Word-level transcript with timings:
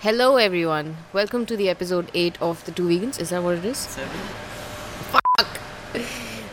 Hello, 0.00 0.36
everyone. 0.36 0.96
Welcome 1.12 1.44
to 1.46 1.56
the 1.56 1.68
episode 1.68 2.08
8 2.14 2.40
of 2.40 2.64
The 2.64 2.70
Two 2.70 2.86
Vegans. 2.86 3.18
Is 3.20 3.30
that 3.30 3.42
what 3.42 3.56
it 3.56 3.64
is? 3.64 3.78
Seven. 3.78 4.16
Fuck! 5.10 5.58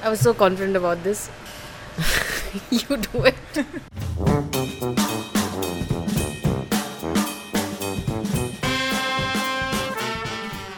I 0.01 0.09
was 0.09 0.19
so 0.19 0.33
confident 0.33 0.75
about 0.75 1.03
this. 1.03 1.29
you 2.71 2.97
do 2.97 3.23
it. 3.23 3.35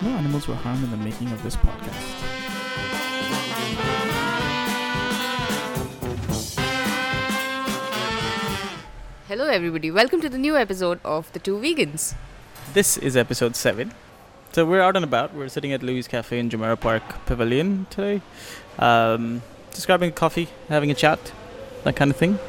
No 0.02 0.10
animals 0.10 0.50
were 0.50 0.56
harmed 0.56 0.84
in 0.84 0.92
the 0.92 0.98
making 0.98 1.32
of 1.32 1.42
this 1.44 1.56
podcast. 1.56 2.18
Hello, 9.30 9.46
everybody. 9.48 9.90
Welcome 9.90 10.20
to 10.20 10.28
the 10.28 10.38
new 10.38 10.58
episode 10.58 11.00
of 11.06 11.32
The 11.32 11.40
Two 11.40 11.58
Vegans. 11.60 12.14
This 12.74 12.98
is 12.98 13.18
episode 13.18 13.56
seven. 13.56 13.94
So 14.52 14.66
we're 14.66 14.82
out 14.82 14.96
and 14.96 15.04
about. 15.06 15.34
We're 15.34 15.50
sitting 15.50 15.72
at 15.74 15.84
Louis 15.84 16.08
Cafe 16.08 16.38
in 16.38 16.50
Jumeirah 16.50 16.80
Park 16.80 17.04
Pavilion 17.26 17.88
today. 17.90 18.22
Um, 18.80 19.42
just 19.72 19.88
grabbing 19.88 20.10
a 20.10 20.12
coffee, 20.14 20.50
having 20.70 20.92
a 20.92 20.94
chat, 20.94 21.32
that 21.84 21.96
kind 21.96 22.12
of 22.12 22.18
thing. 22.18 22.40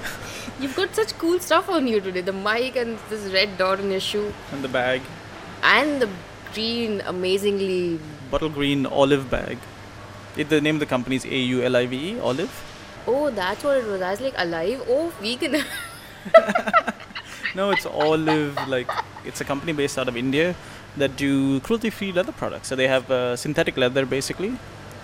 You've 0.60 0.74
got 0.76 0.94
such 0.94 1.16
cool 1.18 1.38
stuff 1.40 1.68
on 1.68 1.86
you 1.86 2.00
today 2.00 2.20
the 2.20 2.32
mic 2.32 2.76
and 2.76 2.98
this 3.08 3.32
red 3.32 3.56
dot 3.58 3.78
on 3.80 3.90
your 3.90 4.00
shoe, 4.00 4.32
And 4.52 4.62
the 4.64 4.68
bag, 4.68 5.02
and 5.62 6.02
the 6.02 6.08
green, 6.52 7.00
amazingly. 7.02 8.00
bottle 8.30 8.48
green 8.48 8.84
olive 8.86 9.30
bag. 9.30 9.58
It, 10.36 10.48
the 10.48 10.60
name 10.60 10.76
of 10.76 10.80
the 10.80 10.86
company 10.86 11.16
is 11.16 11.24
A 11.24 11.36
U 11.54 11.62
L 11.62 11.76
I 11.76 11.86
V 11.86 11.96
E, 12.12 12.20
Olive. 12.20 12.50
Oh, 13.06 13.30
that's 13.30 13.62
what 13.64 13.78
it 13.78 13.86
was. 13.86 14.02
I 14.02 14.10
was 14.10 14.20
like, 14.20 14.34
alive? 14.36 14.82
Oh, 14.88 15.12
vegan. 15.20 15.62
No, 17.54 17.70
it's 17.70 17.86
Olive. 17.86 18.56
Like 18.68 18.90
it's 19.24 19.40
a 19.40 19.44
company 19.44 19.72
based 19.72 19.98
out 19.98 20.08
of 20.08 20.16
India 20.16 20.54
that 20.96 21.16
do 21.16 21.60
cruelty-free 21.60 22.12
leather 22.12 22.32
products. 22.32 22.68
So 22.68 22.76
they 22.76 22.88
have 22.88 23.10
uh, 23.10 23.36
synthetic 23.36 23.76
leather 23.76 24.04
basically, 24.06 24.56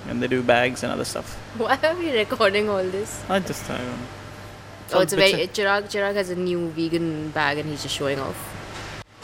and 0.08 0.22
they 0.22 0.26
do 0.28 0.42
bags 0.42 0.82
and 0.82 0.92
other 0.92 1.04
stuff. 1.04 1.34
Why 1.56 1.78
are 1.82 1.94
we 1.94 2.10
recording 2.16 2.68
all 2.68 2.82
this? 2.84 3.22
I 3.28 3.38
just 3.40 3.68
I 3.70 3.78
don't 3.78 3.86
know. 3.86 4.06
Oh, 4.92 5.00
it's 5.00 5.12
a 5.12 5.16
very. 5.16 5.42
of- 5.44 5.52
Chirag, 5.52 5.84
Chirag 5.90 6.14
has 6.14 6.30
a 6.30 6.36
new 6.36 6.68
vegan 6.70 7.30
bag 7.30 7.58
and 7.58 7.68
he's 7.68 7.82
just 7.82 7.94
showing 7.96 8.18
off. 8.20 8.36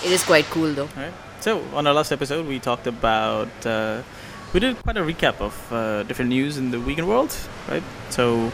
It 0.05 0.11
is 0.11 0.23
quite 0.25 0.47
cool 0.47 0.73
though. 0.73 0.89
Alright. 0.97 1.13
So 1.41 1.63
on 1.75 1.87
our 1.87 1.95
last 1.95 2.13
episode, 2.13 2.47
we 2.47 2.59
talked 2.59 2.87
about 2.87 3.49
uh, 3.67 4.03
we 4.53 4.61
did 4.61 4.83
quite 4.83 4.97
a 4.97 5.01
recap 5.03 5.41
of 5.41 5.73
uh, 5.73 6.03
different 6.05 6.31
news 6.31 6.57
in 6.59 6.71
the 6.71 6.79
vegan 6.79 7.07
world, 7.07 7.37
right? 7.69 7.83
So 8.09 8.51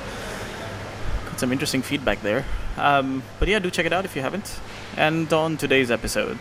got 1.26 1.38
some 1.40 1.52
interesting 1.52 1.82
feedback 1.82 2.22
there. 2.22 2.44
Um, 2.76 3.22
but 3.38 3.48
yeah, 3.48 3.58
do 3.58 3.70
check 3.70 3.86
it 3.86 3.92
out 3.92 4.04
if 4.04 4.16
you 4.16 4.22
haven't. 4.22 4.60
And 4.96 5.32
on 5.32 5.56
today's 5.56 5.90
episode, 5.90 6.38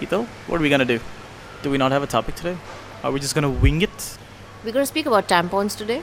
Ethel, 0.00 0.24
what 0.46 0.60
are 0.60 0.62
we 0.62 0.70
gonna 0.70 0.84
do? 0.84 1.00
Do 1.62 1.70
we 1.70 1.78
not 1.78 1.92
have 1.92 2.02
a 2.02 2.06
topic 2.06 2.34
today? 2.34 2.56
Are 3.02 3.10
we 3.12 3.20
just 3.20 3.34
gonna 3.34 3.50
wing 3.50 3.82
it? 3.82 4.18
We're 4.66 4.72
going 4.72 4.82
to 4.82 4.86
speak 4.86 5.06
about 5.06 5.28
tampons 5.28 5.76
today. 5.76 6.02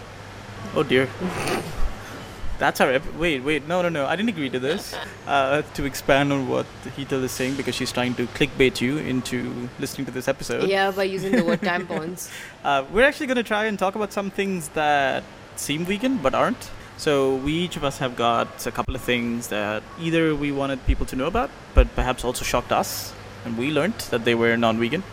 Oh 0.73 0.83
dear. 0.83 1.09
That's 2.59 2.79
our 2.79 2.94
ep- 2.94 3.16
wait, 3.16 3.44
wait, 3.44 3.67
no, 3.67 3.81
no, 3.81 3.89
no. 3.89 4.05
I 4.05 4.16
didn't 4.16 4.29
agree 4.29 4.49
to 4.51 4.59
this. 4.59 4.95
Uh, 5.27 5.63
to 5.73 5.83
expand 5.83 6.31
on 6.31 6.47
what 6.47 6.66
Heathel 6.95 7.23
is 7.23 7.31
saying 7.31 7.55
because 7.55 7.75
she's 7.75 7.91
trying 7.91 8.16
to 8.16 8.25
clickbait 8.27 8.79
you 8.79 8.99
into 8.99 9.67
listening 9.79 10.05
to 10.05 10.11
this 10.11 10.29
episode. 10.29 10.69
Yeah, 10.69 10.91
by 10.91 11.03
using 11.03 11.33
the 11.33 11.44
word 11.44 11.59
tampons. 11.69 12.31
Uh, 12.63 12.85
we're 12.94 13.03
actually 13.03 13.27
going 13.27 13.35
to 13.35 13.44
try 13.44 13.66
and 13.66 13.77
talk 13.77 13.95
about 13.95 14.13
some 14.13 14.29
things 14.29 14.69
that 14.69 15.25
seem 15.57 15.83
vegan 15.83 16.19
but 16.19 16.33
aren't. 16.33 16.69
So 16.97 17.36
we 17.36 17.53
each 17.53 17.75
of 17.75 17.83
us 17.83 17.97
have 17.97 18.16
got 18.16 18.66
a 18.66 18.72
couple 18.72 18.95
of 18.95 19.02
things 19.02 19.47
that 19.47 19.83
either 19.99 20.36
we 20.36 20.52
wanted 20.52 20.86
people 20.86 21.05
to 21.08 21.16
know 21.16 21.25
about, 21.25 21.50
but 21.73 21.94
perhaps 21.95 22.23
also 22.23 22.45
shocked 22.45 22.72
us, 22.72 23.13
and 23.45 23.58
we 23.58 23.72
learned 23.72 24.00
that 24.11 24.25
they 24.25 24.35
were 24.35 24.55
non-vegan 24.55 25.03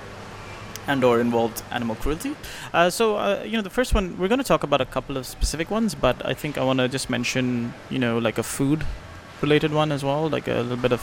and 0.87 1.05
or 1.05 1.21
involved 1.21 1.63
animal 1.71 1.97
cruelty. 1.97 2.37
Uh, 2.73 2.91
so 2.91 3.17
uh, 3.17 3.43
you 3.45 3.53
know, 3.53 3.63
the 3.63 3.71
first 3.71 3.95
one 3.95 4.19
we're 4.19 4.29
going 4.29 4.39
to 4.39 4.45
talk 4.45 4.63
about 4.63 4.81
a 4.81 4.87
couple 4.87 5.17
of 5.17 5.27
specific 5.27 5.71
ones, 5.71 5.95
but 5.95 6.25
I 6.25 6.35
think 6.35 6.59
I 6.59 6.65
want 6.65 6.79
to 6.79 6.89
just 6.89 7.11
mention 7.11 7.75
you 7.89 7.99
know 7.99 8.19
like 8.19 8.39
a 8.39 8.43
food-related 8.43 9.73
one 9.73 9.93
as 9.93 10.05
well, 10.05 10.29
like 10.29 10.49
a 10.49 10.61
little 10.61 10.77
bit 10.77 10.93
of 10.93 11.03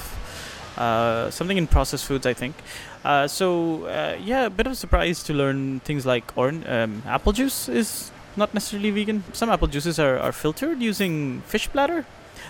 uh, 0.77 1.31
something 1.31 1.57
in 1.57 1.67
processed 1.67 2.05
foods, 2.05 2.25
I 2.25 2.33
think. 2.33 2.55
Uh, 3.03 3.27
so 3.27 3.85
uh, 3.85 4.17
yeah, 4.23 4.45
a 4.45 4.49
bit 4.49 4.67
of 4.67 4.73
a 4.73 4.75
surprise 4.75 5.23
to 5.23 5.33
learn 5.33 5.79
things 5.81 6.05
like 6.05 6.37
orange, 6.37 6.65
um, 6.67 7.03
apple 7.05 7.33
juice 7.33 7.67
is 7.67 8.11
not 8.37 8.53
necessarily 8.53 8.91
vegan. 8.91 9.23
Some 9.33 9.49
apple 9.49 9.67
juices 9.67 9.99
are, 9.99 10.17
are 10.19 10.31
filtered 10.31 10.81
using 10.81 11.41
fish 11.41 11.67
bladder. 11.67 12.05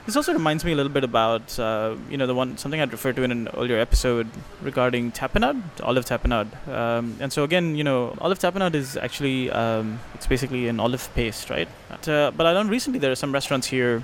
This 0.05 0.15
also 0.15 0.31
reminds 0.31 0.63
me 0.63 0.71
a 0.71 0.75
little 0.75 0.91
bit 0.91 1.03
about 1.03 1.59
uh, 1.59 1.95
you 2.09 2.17
know 2.17 2.27
the 2.27 2.35
one 2.35 2.57
something 2.57 2.79
I'd 2.79 2.91
referred 2.91 3.15
to 3.17 3.23
in 3.23 3.31
an 3.31 3.49
earlier 3.57 3.77
episode 3.77 4.27
regarding 4.61 5.11
tapenade, 5.11 5.61
olive 5.83 6.05
tapenade. 6.05 6.49
Um, 6.67 7.17
and 7.19 7.31
so 7.31 7.43
again, 7.43 7.75
you 7.75 7.83
know, 7.83 8.15
olive 8.19 8.39
tapenade 8.39 8.75
is 8.75 8.95
actually 8.95 9.51
um, 9.51 9.99
it's 10.13 10.27
basically 10.27 10.67
an 10.67 10.79
olive 10.79 11.09
paste, 11.13 11.49
right? 11.49 11.67
But, 11.89 12.07
uh, 12.07 12.31
but 12.35 12.45
I 12.45 12.53
learned 12.53 12.69
recently 12.69 12.99
there 12.99 13.11
are 13.11 13.15
some 13.15 13.33
restaurants 13.33 13.67
here 13.67 14.03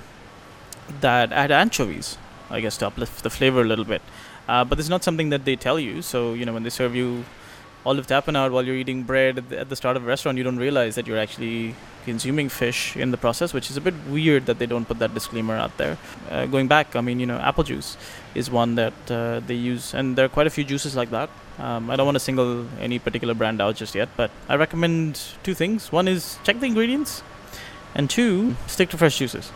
that 1.00 1.32
add 1.32 1.52
anchovies, 1.52 2.18
I 2.50 2.60
guess, 2.60 2.76
to 2.78 2.88
uplift 2.88 3.24
the 3.24 3.30
flavor 3.30 3.62
a 3.62 3.66
little 3.66 3.86
bit. 3.86 4.02
Uh, 4.48 4.66
but 4.66 4.80
it's 4.80 4.90
not 4.90 5.04
something 5.06 5.30
that 5.30 5.46
they 5.46 5.56
tell 5.56 5.80
you. 5.80 6.02
So 6.02 6.34
you 6.34 6.46
know 6.46 6.54
when 6.54 6.64
they 6.64 6.70
serve 6.70 6.96
you 6.96 7.24
olive 7.86 8.08
tapenade 8.08 8.52
while 8.52 8.66
you're 8.66 8.76
eating 8.76 9.04
bread 9.04 9.38
at 9.38 9.50
the, 9.50 9.60
at 9.60 9.70
the 9.70 9.76
start 9.76 9.98
of 9.98 10.04
a 10.04 10.06
restaurant, 10.06 10.38
you 10.38 10.44
don't 10.44 10.58
realize 10.58 10.96
that 10.96 11.08
you're 11.08 11.18
actually 11.18 11.76
consuming 12.06 12.50
fish 12.50 12.96
in 12.96 13.12
the 13.12 13.18
process, 13.18 13.54
which 13.54 13.70
is 13.70 13.78
a 13.78 13.82
bit 13.82 13.94
weird 14.08 14.46
that 14.46 14.60
they 14.60 14.66
don't 14.66 14.86
put 14.86 15.00
that 15.00 15.14
disclaimer 15.14 15.56
out 15.56 15.76
there. 15.78 15.98
Uh, 16.30 16.46
going 16.46 16.68
back, 16.68 16.96
I 16.96 17.02
mean, 17.02 17.20
you 17.20 17.26
know, 17.26 17.38
apple 17.38 17.64
juice 17.64 17.98
is 18.36 18.50
one 18.50 18.76
that 18.76 18.94
uh, 19.10 19.40
they 19.42 19.56
use, 19.56 19.94
and 19.94 20.16
there 20.16 20.26
are 20.26 20.30
quite 20.30 20.48
a 20.48 20.50
few 20.50 20.64
juices 20.64 20.96
like 20.96 21.12
that. 21.12 21.30
Um, 21.60 21.90
I 21.90 21.96
don't 21.96 22.06
want 22.06 22.16
to 22.16 22.20
single 22.20 22.66
any 22.80 23.00
particular 23.00 23.34
brand 23.34 23.62
out 23.62 23.76
just 23.76 23.96
yet, 23.96 24.10
but 24.18 24.32
I 24.50 24.56
recommend 24.56 25.22
two 25.44 25.54
things. 25.54 25.92
One 25.92 26.08
is 26.08 26.40
check 26.44 26.60
the 26.60 26.66
ingredients, 26.66 27.24
and 27.96 28.10
two, 28.10 28.56
stick 28.68 28.90
to 28.90 28.98
fresh 28.98 29.18
juices. 29.18 29.52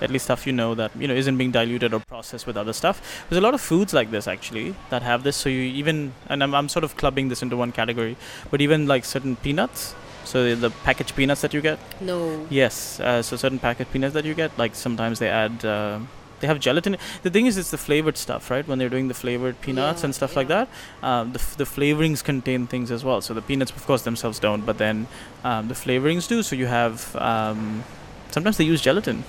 At 0.00 0.10
least 0.10 0.24
stuff 0.24 0.46
you 0.46 0.52
know 0.52 0.74
that 0.74 0.90
you 0.98 1.06
know 1.06 1.14
isn't 1.14 1.36
being 1.36 1.50
diluted 1.52 1.94
or 1.94 2.00
processed 2.00 2.46
with 2.46 2.56
other 2.56 2.72
stuff. 2.72 3.24
There's 3.28 3.38
a 3.38 3.42
lot 3.42 3.54
of 3.54 3.60
foods 3.60 3.92
like 3.92 4.10
this 4.10 4.26
actually 4.26 4.74
that 4.90 5.02
have 5.02 5.22
this. 5.22 5.36
So 5.36 5.48
you 5.48 5.60
even 5.62 6.12
and 6.28 6.42
I'm, 6.42 6.54
I'm 6.54 6.68
sort 6.68 6.84
of 6.84 6.96
clubbing 6.96 7.28
this 7.28 7.42
into 7.42 7.56
one 7.56 7.72
category, 7.72 8.16
but 8.50 8.60
even 8.60 8.86
like 8.86 9.04
certain 9.04 9.36
peanuts. 9.36 9.94
So 10.24 10.44
the, 10.44 10.54
the 10.54 10.70
packaged 10.70 11.16
peanuts 11.16 11.40
that 11.42 11.52
you 11.52 11.60
get. 11.60 11.78
No. 12.00 12.46
Yes. 12.48 13.00
Uh, 13.00 13.22
so 13.22 13.36
certain 13.36 13.58
packaged 13.58 13.92
peanuts 13.92 14.14
that 14.14 14.24
you 14.24 14.34
get, 14.34 14.56
like 14.58 14.74
sometimes 14.74 15.18
they 15.18 15.28
add. 15.28 15.64
Uh, 15.64 16.00
they 16.40 16.48
have 16.48 16.58
gelatin. 16.58 16.96
The 17.22 17.30
thing 17.30 17.46
is, 17.46 17.56
it's 17.56 17.70
the 17.70 17.78
flavored 17.78 18.16
stuff, 18.18 18.50
right? 18.50 18.66
When 18.66 18.78
they're 18.78 18.88
doing 18.88 19.06
the 19.06 19.14
flavored 19.14 19.60
peanuts 19.60 20.00
Yeah, 20.00 20.06
and 20.06 20.14
stuff 20.14 20.34
like 20.34 20.48
that, 20.48 20.68
um, 21.00 21.32
the, 21.32 21.38
f- 21.38 21.56
the 21.56 21.62
flavorings 21.62 22.22
contain 22.24 22.66
things 22.66 22.90
as 22.90 23.04
well. 23.04 23.20
So 23.20 23.32
the 23.32 23.40
peanuts, 23.42 23.70
of 23.70 23.86
course, 23.86 24.02
themselves 24.02 24.40
don't, 24.40 24.66
but 24.66 24.76
then 24.78 25.06
um, 25.44 25.68
the 25.68 25.74
flavorings 25.74 26.26
do. 26.26 26.42
So 26.42 26.56
you 26.56 26.66
have 26.66 27.14
um, 27.14 27.84
sometimes 28.32 28.56
they 28.56 28.64
use 28.64 28.80
gelatin 28.80 29.22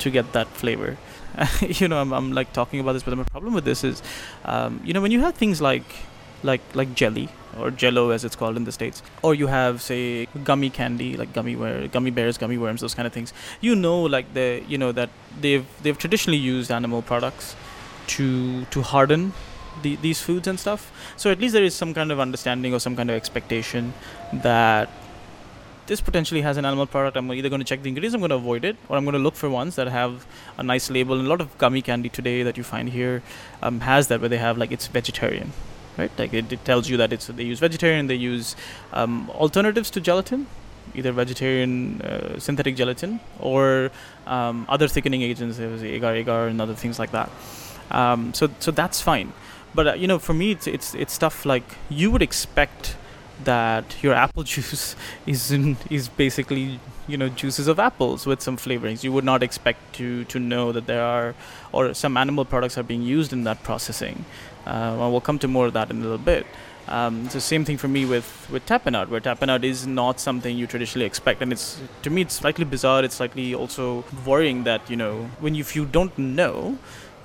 to 0.00 0.10
get 0.10 0.32
that 0.32 0.48
flavor. 0.48 0.96
you 1.60 1.88
know, 1.88 2.00
I'm, 2.00 2.12
I'm 2.12 2.32
like 2.32 2.52
talking 2.52 2.80
about 2.80 2.92
this, 2.92 3.02
but 3.02 3.16
my 3.16 3.24
problem 3.24 3.54
with 3.54 3.64
this 3.64 3.84
is, 3.84 4.02
um, 4.44 4.80
you 4.84 4.92
know, 4.92 5.00
when 5.00 5.12
you 5.12 5.20
have 5.20 5.34
things 5.34 5.60
like 5.60 5.84
like 6.42 6.60
like 6.74 6.94
jelly 6.94 7.28
or 7.58 7.70
jello 7.70 8.10
as 8.10 8.24
it's 8.24 8.36
called 8.36 8.56
in 8.56 8.64
the 8.64 8.72
states 8.72 9.02
or 9.22 9.34
you 9.34 9.48
have 9.48 9.82
say 9.82 10.26
gummy 10.44 10.70
candy 10.70 11.16
like 11.16 11.32
gummy 11.32 11.56
where 11.56 11.88
gummy 11.88 12.10
bears 12.10 12.38
gummy 12.38 12.56
worms 12.56 12.80
those 12.80 12.94
kind 12.94 13.06
of 13.06 13.12
things 13.12 13.32
you 13.60 13.74
know 13.74 14.02
like 14.02 14.32
the 14.34 14.62
you 14.68 14.78
know 14.78 14.92
that 14.92 15.10
they've 15.40 15.66
they've 15.82 15.98
traditionally 15.98 16.38
used 16.38 16.70
animal 16.70 17.02
products 17.02 17.56
to 18.06 18.64
to 18.66 18.82
harden 18.82 19.32
the, 19.82 19.96
these 19.96 20.20
foods 20.20 20.46
and 20.46 20.58
stuff 20.60 20.92
so 21.16 21.30
at 21.30 21.40
least 21.40 21.54
there 21.54 21.64
is 21.64 21.74
some 21.74 21.94
kind 21.94 22.12
of 22.12 22.20
understanding 22.20 22.72
or 22.74 22.78
some 22.78 22.96
kind 22.96 23.10
of 23.10 23.16
expectation 23.16 23.92
that 24.32 24.88
this 25.88 26.00
potentially 26.00 26.42
has 26.42 26.56
an 26.56 26.64
animal 26.64 26.86
product 26.86 27.16
i'm 27.16 27.30
either 27.32 27.48
going 27.48 27.64
to 27.66 27.70
check 27.70 27.82
the 27.82 27.88
ingredients 27.88 28.14
i'm 28.14 28.20
going 28.20 28.36
to 28.36 28.36
avoid 28.36 28.64
it 28.64 28.76
or 28.88 28.96
i'm 28.96 29.04
going 29.04 29.18
to 29.20 29.24
look 29.26 29.34
for 29.34 29.50
ones 29.50 29.76
that 29.76 29.88
have 29.88 30.26
a 30.58 30.62
nice 30.62 30.90
label. 30.90 31.18
And 31.18 31.26
a 31.26 31.30
lot 31.30 31.40
of 31.40 31.56
gummy 31.58 31.82
candy 31.82 32.08
today 32.08 32.42
that 32.42 32.56
you 32.56 32.64
find 32.64 32.90
here 32.90 33.22
um, 33.62 33.80
has 33.80 34.08
that 34.08 34.20
where 34.20 34.28
they 34.28 34.38
have 34.38 34.58
like 34.58 34.72
it's 34.72 34.86
vegetarian 34.86 35.52
right? 35.96 36.10
Like 36.16 36.32
it, 36.32 36.52
it 36.52 36.64
tells 36.64 36.88
you 36.88 36.96
that 36.98 37.12
it's 37.12 37.26
they 37.26 37.42
use 37.42 37.58
vegetarian 37.58 38.06
they 38.06 38.14
use 38.14 38.56
um, 38.92 39.30
alternatives 39.30 39.90
to 39.90 40.00
gelatin 40.00 40.46
either 40.94 41.12
vegetarian 41.12 42.00
uh, 42.02 42.38
synthetic 42.38 42.76
gelatin 42.76 43.20
or 43.40 43.90
um, 44.26 44.66
other 44.68 44.88
thickening 44.88 45.22
agents 45.22 45.58
agar 45.60 46.14
agar 46.14 46.46
and 46.46 46.60
other 46.60 46.74
things 46.74 46.98
like 46.98 47.10
that. 47.10 47.30
Um, 47.90 48.32
so 48.34 48.48
so 48.58 48.70
that's 48.70 49.00
fine. 49.00 49.32
But 49.74 49.86
uh, 49.86 49.94
you 49.94 50.06
know 50.06 50.18
for 50.18 50.34
me 50.34 50.52
it's, 50.52 50.66
it's 50.66 50.94
it's 50.94 51.12
stuff 51.12 51.44
like 51.44 51.76
you 51.88 52.10
would 52.10 52.22
expect 52.22 52.96
that 53.44 53.96
your 54.02 54.14
apple 54.14 54.42
juice 54.52 54.96
is 55.26 55.50
in, 55.50 55.76
is 55.90 56.08
basically 56.08 56.80
you 57.06 57.16
know 57.16 57.28
juices 57.28 57.68
of 57.68 57.78
apples 57.78 58.26
with 58.26 58.40
some 58.40 58.56
flavorings. 58.56 59.02
You 59.02 59.12
would 59.12 59.24
not 59.24 59.42
expect 59.42 59.94
to 59.94 60.24
to 60.24 60.38
know 60.38 60.72
that 60.72 60.86
there 60.86 61.02
are 61.02 61.34
or 61.72 61.94
some 61.94 62.16
animal 62.16 62.44
products 62.44 62.78
are 62.78 62.82
being 62.82 63.02
used 63.02 63.32
in 63.32 63.44
that 63.44 63.62
processing. 63.62 64.24
Uh, 64.66 64.94
well, 64.98 65.10
we'll 65.10 65.20
come 65.20 65.38
to 65.38 65.48
more 65.48 65.66
of 65.66 65.72
that 65.72 65.90
in 65.90 65.98
a 65.98 66.02
little 66.02 66.18
bit. 66.18 66.46
Um, 66.88 67.26
the 67.28 67.40
same 67.40 67.64
thing 67.66 67.76
for 67.76 67.88
me 67.88 68.06
with 68.06 68.48
with 68.50 68.64
tapenade 68.66 69.08
where 69.08 69.20
tapenade 69.20 69.64
is 69.64 69.86
not 69.86 70.20
something 70.20 70.56
you 70.56 70.66
traditionally 70.66 71.06
expect. 71.06 71.42
And 71.42 71.52
it's 71.52 71.80
to 72.02 72.10
me 72.10 72.22
it's 72.22 72.34
slightly 72.34 72.64
bizarre. 72.64 73.04
It's 73.04 73.16
slightly 73.16 73.54
also 73.54 74.04
worrying 74.24 74.64
that 74.64 74.88
you 74.88 74.96
know 74.96 75.30
when 75.40 75.54
you, 75.54 75.60
if 75.60 75.76
you 75.76 75.84
don't 75.84 76.16
know 76.18 76.78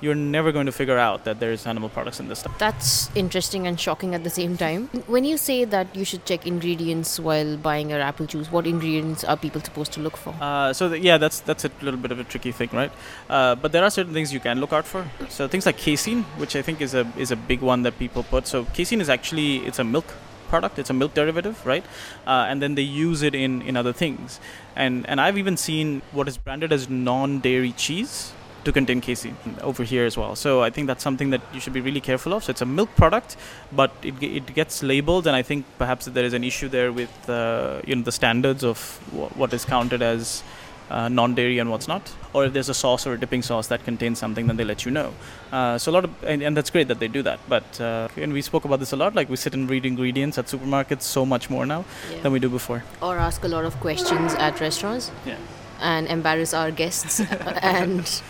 you're 0.04 0.14
never 0.14 0.52
going 0.52 0.66
to 0.66 0.72
figure 0.72 0.98
out 0.98 1.24
that 1.24 1.40
there's 1.40 1.66
animal 1.66 1.88
products 1.88 2.20
in 2.20 2.28
this 2.28 2.40
stuff. 2.40 2.56
That's 2.58 3.10
interesting 3.16 3.66
and 3.66 3.80
shocking 3.80 4.14
at 4.14 4.22
the 4.22 4.30
same 4.30 4.56
time. 4.56 4.88
When 5.06 5.24
you 5.24 5.36
say 5.38 5.64
that 5.64 5.96
you 5.96 6.04
should 6.04 6.24
check 6.26 6.46
ingredients 6.46 7.18
while 7.18 7.56
buying 7.56 7.90
your 7.90 8.00
apple 8.00 8.26
juice, 8.26 8.52
what 8.52 8.66
ingredients 8.66 9.24
are 9.24 9.36
people 9.36 9.62
supposed 9.62 9.92
to 9.92 10.00
look 10.00 10.16
for? 10.16 10.34
Uh, 10.40 10.72
so 10.72 10.90
th- 10.90 11.02
yeah, 11.02 11.16
that's 11.16 11.40
that's 11.40 11.64
a 11.64 11.70
little 11.80 12.00
bit 12.00 12.12
of 12.12 12.20
a 12.20 12.24
tricky 12.24 12.52
thing, 12.52 12.68
right? 12.72 12.92
Uh, 13.30 13.54
but 13.54 13.72
there 13.72 13.82
are 13.82 13.90
certain 13.90 14.12
things 14.12 14.32
you 14.32 14.40
can 14.40 14.60
look 14.60 14.72
out 14.72 14.84
for. 14.84 15.06
So 15.28 15.48
things 15.48 15.66
like 15.66 15.78
casein, 15.78 16.22
which 16.44 16.54
I 16.54 16.62
think 16.62 16.80
is 16.80 16.94
a 16.94 17.10
is 17.16 17.30
a 17.30 17.36
big 17.36 17.62
one 17.62 17.82
that 17.82 17.98
people 17.98 18.22
put. 18.22 18.46
So 18.46 18.64
casein 18.78 19.00
is 19.00 19.08
actually 19.08 19.58
it's 19.72 19.78
a 19.78 19.84
milk 19.84 20.14
product. 20.48 20.78
It's 20.78 20.90
a 20.90 20.94
milk 21.02 21.14
derivative, 21.14 21.64
right? 21.66 21.84
Uh, 22.26 22.46
and 22.48 22.60
then 22.60 22.74
they 22.74 22.82
use 22.82 23.22
it 23.22 23.34
in 23.34 23.62
in 23.62 23.76
other 23.76 23.92
things. 23.92 24.40
And 24.76 25.06
and 25.08 25.20
I've 25.20 25.38
even 25.38 25.56
seen 25.56 26.02
what 26.12 26.28
is 26.28 26.36
branded 26.36 26.72
as 26.72 26.88
non-dairy 26.88 27.72
cheese 27.72 28.32
to 28.64 28.72
contain 28.72 29.00
casein 29.00 29.36
over 29.62 29.84
here 29.84 30.04
as 30.04 30.16
well. 30.16 30.34
So 30.36 30.62
I 30.62 30.70
think 30.70 30.86
that's 30.86 31.02
something 31.02 31.30
that 31.30 31.40
you 31.52 31.60
should 31.60 31.72
be 31.72 31.80
really 31.80 32.00
careful 32.00 32.32
of. 32.34 32.44
So 32.44 32.50
it's 32.50 32.62
a 32.62 32.66
milk 32.66 32.94
product, 32.96 33.36
but 33.72 33.92
it, 34.02 34.22
it 34.22 34.54
gets 34.54 34.82
labeled, 34.82 35.26
and 35.26 35.36
I 35.36 35.42
think 35.42 35.64
perhaps 35.78 36.06
there 36.06 36.24
is 36.24 36.32
an 36.32 36.44
issue 36.44 36.68
there 36.68 36.92
with 36.92 37.28
uh, 37.28 37.80
you 37.86 37.96
know 37.96 38.02
the 38.02 38.12
standards 38.12 38.64
of 38.64 38.78
wh- 39.12 39.36
what 39.36 39.52
is 39.52 39.64
counted 39.64 40.02
as 40.02 40.42
uh, 40.90 41.08
non-dairy 41.08 41.58
and 41.58 41.70
what's 41.70 41.88
not. 41.88 42.12
Or 42.34 42.44
if 42.44 42.52
there's 42.52 42.68
a 42.68 42.74
sauce 42.74 43.06
or 43.06 43.14
a 43.14 43.18
dipping 43.18 43.40
sauce 43.42 43.68
that 43.68 43.84
contains 43.84 44.18
something, 44.18 44.46
then 44.48 44.56
they 44.58 44.64
let 44.64 44.84
you 44.84 44.90
know. 44.90 45.14
Uh, 45.50 45.78
so 45.78 45.90
a 45.90 45.94
lot 45.94 46.04
of 46.04 46.10
and, 46.24 46.42
and 46.42 46.56
that's 46.56 46.68
great 46.70 46.88
that 46.88 46.98
they 47.00 47.08
do 47.08 47.22
that. 47.22 47.40
But 47.48 47.80
uh, 47.80 48.08
and 48.16 48.32
we 48.32 48.42
spoke 48.42 48.64
about 48.66 48.80
this 48.80 48.92
a 48.92 48.96
lot. 48.96 49.14
Like 49.14 49.30
we 49.30 49.36
sit 49.36 49.54
and 49.54 49.68
read 49.70 49.86
ingredients 49.86 50.36
at 50.38 50.46
supermarkets 50.46 51.02
so 51.02 51.24
much 51.24 51.48
more 51.48 51.64
now 51.66 51.84
than 52.22 52.32
we 52.32 52.38
do 52.38 52.48
before. 52.50 52.82
Or 53.00 53.16
ask 53.18 53.44
a 53.44 53.48
lot 53.48 53.64
of 53.64 53.78
questions 53.80 54.34
at 54.34 54.60
restaurants 54.60 55.10
Yeah. 55.24 55.36
and 55.80 56.06
embarrass 56.06 56.52
our 56.52 56.70
guests. 56.70 57.20
and 57.62 58.22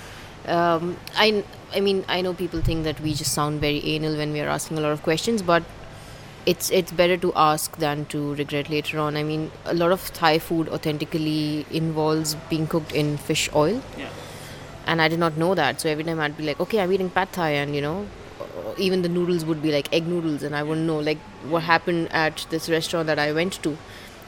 um, 0.46 0.96
I, 1.17 1.44
I 1.75 1.81
mean, 1.81 2.05
I 2.08 2.20
know 2.20 2.35
people 2.35 2.61
think 2.61 2.85
that 2.85 3.00
we 3.00 3.14
just 3.14 3.32
sound 3.32 3.61
very 3.61 3.85
anal 3.85 4.17
when 4.17 4.32
we 4.32 4.41
are 4.41 4.49
asking 4.49 4.79
a 4.79 4.81
lot 4.81 4.93
of 4.93 5.02
questions, 5.02 5.43
but 5.43 5.62
it's 6.46 6.70
it's 6.70 6.93
better 6.93 7.17
to 7.17 7.32
ask 7.35 7.76
than 7.79 8.05
to 8.06 8.35
regret 8.35 8.69
later 8.69 8.99
on. 8.99 9.17
I 9.17 9.23
mean, 9.23 9.50
a 9.64 9.75
lot 9.75 9.93
of 9.93 10.12
Thai 10.12 10.38
food 10.38 10.69
authentically 10.69 11.67
involves 11.70 12.35
being 12.50 12.67
cooked 12.67 12.93
in 12.93 13.17
fish 13.17 13.49
oil. 13.55 13.82
Yeah. 13.96 14.11
and 14.87 15.00
I 15.02 15.08
did 15.08 15.19
not 15.19 15.37
know 15.37 15.55
that. 15.55 15.81
So 15.81 15.88
every 15.88 16.05
time 16.05 16.20
I'd 16.20 16.37
be 16.37 16.44
like, 16.44 16.61
okay, 16.61 16.81
I'm 16.81 16.93
eating 16.93 17.11
pad 17.11 17.32
thai, 17.32 17.50
and 17.61 17.75
you 17.75 17.81
know, 17.82 18.06
even 18.79 19.02
the 19.02 19.08
noodles 19.08 19.44
would 19.44 19.62
be 19.62 19.73
like 19.73 19.93
egg 19.93 20.06
noodles, 20.06 20.43
and 20.43 20.55
I 20.56 20.62
wouldn't 20.62 20.87
know 20.87 20.99
like 20.99 21.19
what 21.55 21.62
happened 21.62 22.12
at 22.12 22.46
this 22.50 22.69
restaurant 22.69 23.06
that 23.06 23.19
I 23.19 23.32
went 23.32 23.62
to. 23.62 23.76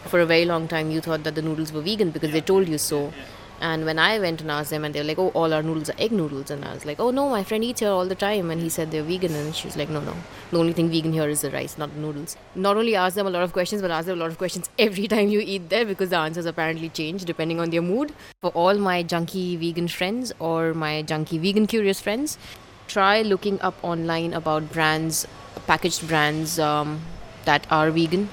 For 0.06 0.20
a 0.20 0.26
very 0.26 0.44
long 0.44 0.68
time, 0.68 0.90
you 0.90 1.00
thought 1.00 1.24
that 1.24 1.34
the 1.34 1.42
noodles 1.42 1.72
were 1.72 1.80
vegan 1.82 2.10
because 2.10 2.32
they 2.32 2.40
told 2.40 2.68
you 2.68 2.78
so. 2.78 3.12
And 3.60 3.86
when 3.86 3.98
I 3.98 4.18
went 4.18 4.40
and 4.42 4.50
asked 4.50 4.70
them, 4.70 4.84
and 4.84 4.94
they 4.94 5.00
were 5.00 5.06
like, 5.06 5.18
"Oh, 5.18 5.28
all 5.28 5.54
our 5.54 5.62
noodles 5.62 5.88
are 5.90 5.96
egg 5.98 6.12
noodles," 6.12 6.50
and 6.50 6.64
I 6.64 6.74
was 6.74 6.84
like, 6.84 7.00
"Oh 7.00 7.10
no, 7.10 7.28
my 7.28 7.42
friend 7.42 7.64
eats 7.64 7.80
here 7.80 7.90
all 7.90 8.06
the 8.06 8.14
time," 8.14 8.50
and 8.50 8.60
he 8.60 8.68
said 8.68 8.90
they're 8.90 9.02
vegan, 9.02 9.34
and 9.34 9.54
she 9.54 9.66
was 9.66 9.76
like, 9.76 9.88
"No, 9.88 10.00
no, 10.00 10.14
the 10.50 10.58
only 10.58 10.74
thing 10.74 10.90
vegan 10.90 11.12
here 11.12 11.28
is 11.28 11.40
the 11.40 11.50
rice, 11.50 11.78
not 11.78 11.94
the 11.94 12.00
noodles." 12.00 12.36
Not 12.54 12.76
only 12.76 12.94
ask 12.94 13.16
them 13.16 13.26
a 13.26 13.30
lot 13.30 13.42
of 13.42 13.54
questions, 13.54 13.80
but 13.80 13.90
ask 13.90 14.06
them 14.06 14.18
a 14.18 14.22
lot 14.24 14.30
of 14.30 14.38
questions 14.38 14.68
every 14.78 15.08
time 15.14 15.28
you 15.28 15.40
eat 15.40 15.70
there 15.70 15.86
because 15.86 16.10
the 16.10 16.18
answers 16.18 16.46
apparently 16.54 16.90
change 17.00 17.24
depending 17.24 17.60
on 17.60 17.70
their 17.70 17.82
mood. 17.82 18.12
For 18.42 18.50
all 18.50 18.74
my 18.88 19.02
junky 19.02 19.58
vegan 19.58 19.88
friends 19.88 20.32
or 20.38 20.74
my 20.74 21.02
junky 21.02 21.40
vegan 21.40 21.66
curious 21.66 22.00
friends, 22.00 22.38
try 22.88 23.22
looking 23.22 23.60
up 23.60 23.82
online 23.82 24.34
about 24.34 24.70
brands, 24.72 25.26
packaged 25.66 26.06
brands 26.08 26.58
um, 26.58 27.00
that 27.46 27.66
are 27.70 27.90
vegan 27.90 28.28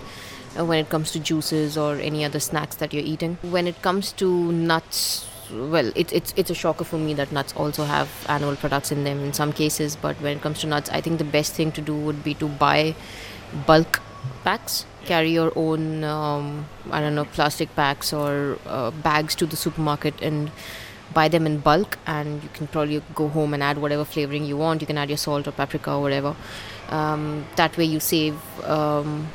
when 0.55 0.79
it 0.79 0.89
comes 0.89 1.11
to 1.11 1.19
juices 1.19 1.77
or 1.77 1.95
any 1.95 2.23
other 2.23 2.39
snacks 2.39 2.75
that 2.77 2.93
you're 2.93 3.03
eating. 3.03 3.37
When 3.41 3.67
it 3.67 3.81
comes 3.81 4.11
to 4.13 4.51
nuts, 4.51 5.27
well, 5.51 5.91
it, 5.95 6.13
it's 6.13 6.33
it's 6.35 6.49
a 6.49 6.55
shocker 6.55 6.83
for 6.83 6.97
me 6.97 7.13
that 7.15 7.31
nuts 7.31 7.53
also 7.55 7.83
have 7.83 8.09
animal 8.29 8.55
products 8.55 8.91
in 8.91 9.03
them 9.03 9.23
in 9.23 9.33
some 9.33 9.51
cases. 9.51 9.95
But 9.95 10.15
when 10.21 10.37
it 10.37 10.41
comes 10.41 10.59
to 10.61 10.67
nuts, 10.67 10.89
I 10.89 11.01
think 11.01 11.17
the 11.17 11.23
best 11.25 11.53
thing 11.53 11.71
to 11.73 11.81
do 11.81 11.95
would 11.95 12.23
be 12.23 12.33
to 12.35 12.47
buy 12.47 12.95
bulk 13.65 14.01
packs. 14.43 14.85
Carry 15.05 15.31
your 15.31 15.51
own, 15.57 16.03
um, 16.05 16.65
I 16.89 17.01
don't 17.01 17.13
know, 17.13 17.25
plastic 17.25 17.75
packs 17.75 18.13
or 18.13 18.57
uh, 18.65 18.91
bags 18.91 19.35
to 19.35 19.45
the 19.45 19.57
supermarket 19.57 20.21
and 20.21 20.49
buy 21.13 21.27
them 21.27 21.45
in 21.45 21.59
bulk. 21.59 21.97
And 22.07 22.41
you 22.41 22.49
can 22.53 22.67
probably 22.67 23.01
go 23.13 23.27
home 23.27 23.53
and 23.53 23.61
add 23.61 23.79
whatever 23.79 24.05
flavoring 24.05 24.45
you 24.45 24.55
want. 24.55 24.79
You 24.79 24.87
can 24.87 24.97
add 24.97 25.09
your 25.09 25.17
salt 25.17 25.45
or 25.45 25.51
paprika 25.51 25.91
or 25.91 26.01
whatever. 26.01 26.35
Um, 26.89 27.45
that 27.57 27.75
way, 27.75 27.83
you 27.85 27.99
save. 27.99 28.39
Um, 28.63 29.27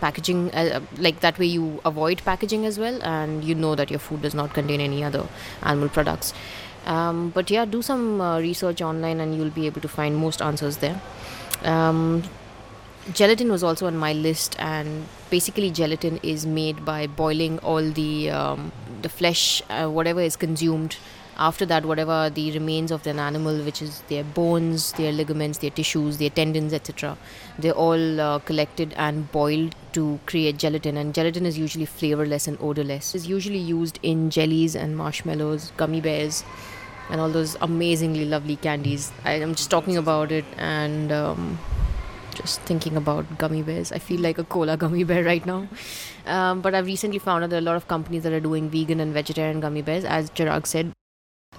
packaging 0.00 0.50
uh, 0.52 0.80
like 0.98 1.20
that 1.20 1.38
way 1.38 1.46
you 1.46 1.80
avoid 1.84 2.22
packaging 2.24 2.64
as 2.66 2.78
well 2.78 3.02
and 3.02 3.44
you 3.44 3.54
know 3.54 3.74
that 3.74 3.90
your 3.90 3.98
food 3.98 4.22
does 4.22 4.34
not 4.34 4.54
contain 4.54 4.80
any 4.80 5.02
other 5.04 5.26
animal 5.62 5.88
products. 5.88 6.32
Um, 6.86 7.30
but 7.30 7.50
yeah 7.50 7.64
do 7.64 7.82
some 7.82 8.20
uh, 8.20 8.38
research 8.38 8.80
online 8.80 9.20
and 9.20 9.36
you'll 9.36 9.50
be 9.50 9.66
able 9.66 9.80
to 9.80 9.88
find 9.88 10.16
most 10.16 10.40
answers 10.40 10.78
there. 10.78 11.00
Um, 11.62 12.22
gelatin 13.12 13.50
was 13.50 13.62
also 13.62 13.86
on 13.86 13.96
my 13.96 14.12
list 14.12 14.56
and 14.58 15.06
basically 15.30 15.70
gelatin 15.70 16.18
is 16.22 16.44
made 16.44 16.84
by 16.84 17.06
boiling 17.06 17.58
all 17.60 17.82
the 17.82 18.30
um, 18.30 18.72
the 19.02 19.08
flesh 19.08 19.62
uh, 19.70 19.86
whatever 19.88 20.20
is 20.20 20.36
consumed 20.36 20.96
after 21.38 21.66
that 21.66 21.84
whatever 21.84 22.30
the 22.30 22.50
remains 22.52 22.90
of 22.90 23.06
an 23.06 23.18
animal 23.18 23.62
which 23.64 23.82
is 23.82 24.00
their 24.08 24.24
bones 24.24 24.92
their 24.92 25.12
ligaments 25.12 25.58
their 25.58 25.70
tissues 25.70 26.18
their 26.18 26.30
tendons 26.30 26.72
etc 26.72 27.16
they're 27.58 27.72
all 27.72 28.20
uh, 28.20 28.38
collected 28.40 28.94
and 28.96 29.30
boiled 29.32 29.74
to 29.92 30.18
create 30.26 30.56
gelatin 30.56 30.96
and 30.96 31.14
gelatin 31.14 31.46
is 31.46 31.58
usually 31.58 31.84
flavorless 31.84 32.46
and 32.46 32.58
odorless 32.60 33.14
it's 33.14 33.26
usually 33.26 33.58
used 33.58 33.98
in 34.02 34.30
jellies 34.30 34.74
and 34.74 34.96
marshmallows 34.96 35.72
gummy 35.76 36.00
bears 36.00 36.44
and 37.10 37.20
all 37.20 37.30
those 37.30 37.56
amazingly 37.60 38.24
lovely 38.24 38.56
candies 38.56 39.12
I, 39.24 39.32
i'm 39.34 39.54
just 39.54 39.70
talking 39.70 39.96
about 39.96 40.32
it 40.32 40.44
and 40.56 41.12
um, 41.12 41.58
just 42.36 42.60
thinking 42.62 42.96
about 42.96 43.38
gummy 43.38 43.62
bears. 43.62 43.92
I 43.92 43.98
feel 43.98 44.20
like 44.20 44.38
a 44.38 44.44
cola 44.44 44.76
gummy 44.84 45.04
bear 45.04 45.24
right 45.24 45.44
now. 45.44 45.66
Um, 46.26 46.60
but 46.60 46.74
I've 46.74 46.86
recently 46.86 47.18
found 47.18 47.44
out 47.44 47.50
there 47.50 47.58
are 47.58 47.62
a 47.62 47.64
lot 47.64 47.76
of 47.76 47.88
companies 47.88 48.22
that 48.24 48.32
are 48.32 48.40
doing 48.40 48.68
vegan 48.68 49.00
and 49.00 49.12
vegetarian 49.12 49.60
gummy 49.60 49.82
bears. 49.82 50.04
As 50.04 50.30
Chirag 50.30 50.66
said, 50.66 50.92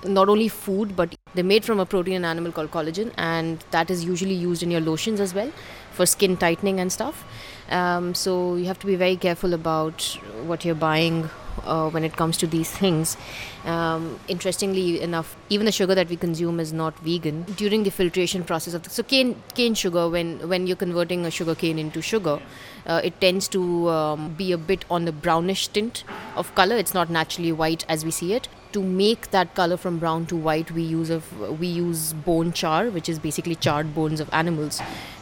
not 0.03 0.29
only 0.29 0.47
food, 0.47 0.95
but 0.95 1.15
they're 1.33 1.43
made 1.43 1.65
from 1.65 1.79
a 1.79 1.85
protein 1.85 2.25
animal 2.25 2.51
called 2.51 2.71
collagen, 2.71 3.11
and 3.17 3.63
that 3.71 3.89
is 3.89 4.03
usually 4.03 4.33
used 4.33 4.63
in 4.63 4.71
your 4.71 4.81
lotions 4.81 5.19
as 5.19 5.33
well 5.33 5.51
for 5.91 6.05
skin 6.05 6.37
tightening 6.37 6.79
and 6.79 6.91
stuff. 6.91 7.25
Um, 7.69 8.13
so 8.13 8.55
you 8.55 8.65
have 8.65 8.79
to 8.79 8.87
be 8.87 8.95
very 8.95 9.17
careful 9.17 9.53
about 9.53 10.03
what 10.45 10.63
you're 10.63 10.75
buying 10.75 11.29
uh, 11.63 11.89
when 11.89 12.03
it 12.03 12.15
comes 12.15 12.37
to 12.37 12.47
these 12.47 12.71
things. 12.71 13.17
Um, 13.65 14.19
interestingly 14.27 15.01
enough, 15.01 15.35
even 15.49 15.65
the 15.65 15.71
sugar 15.71 15.95
that 15.95 16.09
we 16.09 16.15
consume 16.15 16.59
is 16.59 16.71
not 16.71 16.97
vegan. 16.99 17.43
During 17.57 17.83
the 17.83 17.91
filtration 17.91 18.43
process 18.43 18.73
of 18.73 18.83
the, 18.83 18.89
so 18.89 19.03
cane 19.03 19.41
cane 19.53 19.73
sugar, 19.73 20.09
when 20.09 20.47
when 20.47 20.67
you're 20.67 20.77
converting 20.77 21.25
a 21.25 21.31
sugar 21.31 21.55
cane 21.55 21.77
into 21.77 22.01
sugar, 22.01 22.39
uh, 22.85 23.01
it 23.03 23.19
tends 23.19 23.47
to 23.49 23.89
um, 23.89 24.33
be 24.35 24.51
a 24.51 24.57
bit 24.57 24.85
on 24.89 25.05
the 25.05 25.11
brownish 25.11 25.67
tint 25.67 26.03
of 26.35 26.53
color. 26.55 26.75
It's 26.75 26.93
not 26.93 27.09
naturally 27.09 27.51
white 27.51 27.85
as 27.89 28.05
we 28.05 28.11
see 28.11 28.33
it. 28.33 28.47
To 28.73 28.83
make 28.83 29.31
that 29.31 29.55
color 29.55 29.77
from 29.77 29.97
brown 29.97 30.25
to 30.27 30.35
white, 30.35 30.71
we 30.71 30.83
use 30.83 31.09
of 31.09 31.59
we 31.59 31.67
use 31.67 32.13
bone 32.13 32.51
char, 32.53 32.89
which 32.89 33.09
is 33.09 33.19
basically 33.19 33.55
charred 33.55 33.93
bones 33.95 34.19
of 34.19 34.29
animals, 34.31 34.81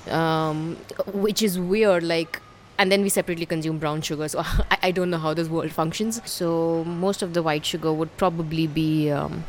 um, 0.10 0.77
which 1.13 1.42
is 1.42 1.60
weird. 1.60 2.04
Like 2.04 2.42
and 2.77 2.91
then 2.91 3.01
we 3.01 3.10
separately 3.10 3.46
consume 3.46 3.79
brown 3.79 4.01
sugar. 4.01 4.27
So 4.27 4.39
I, 4.72 4.77
I 4.84 4.91
don't 4.91 5.10
know 5.10 5.17
how 5.17 5.34
this 5.34 5.48
world 5.48 5.72
functions. 5.72 6.22
So 6.25 6.84
most 6.84 7.22
of 7.22 7.34
the 7.34 7.44
white 7.44 7.65
sugar 7.65 7.91
would 7.94 8.15
probably 8.17 8.67
be 8.67 9.10
um, 9.12 9.44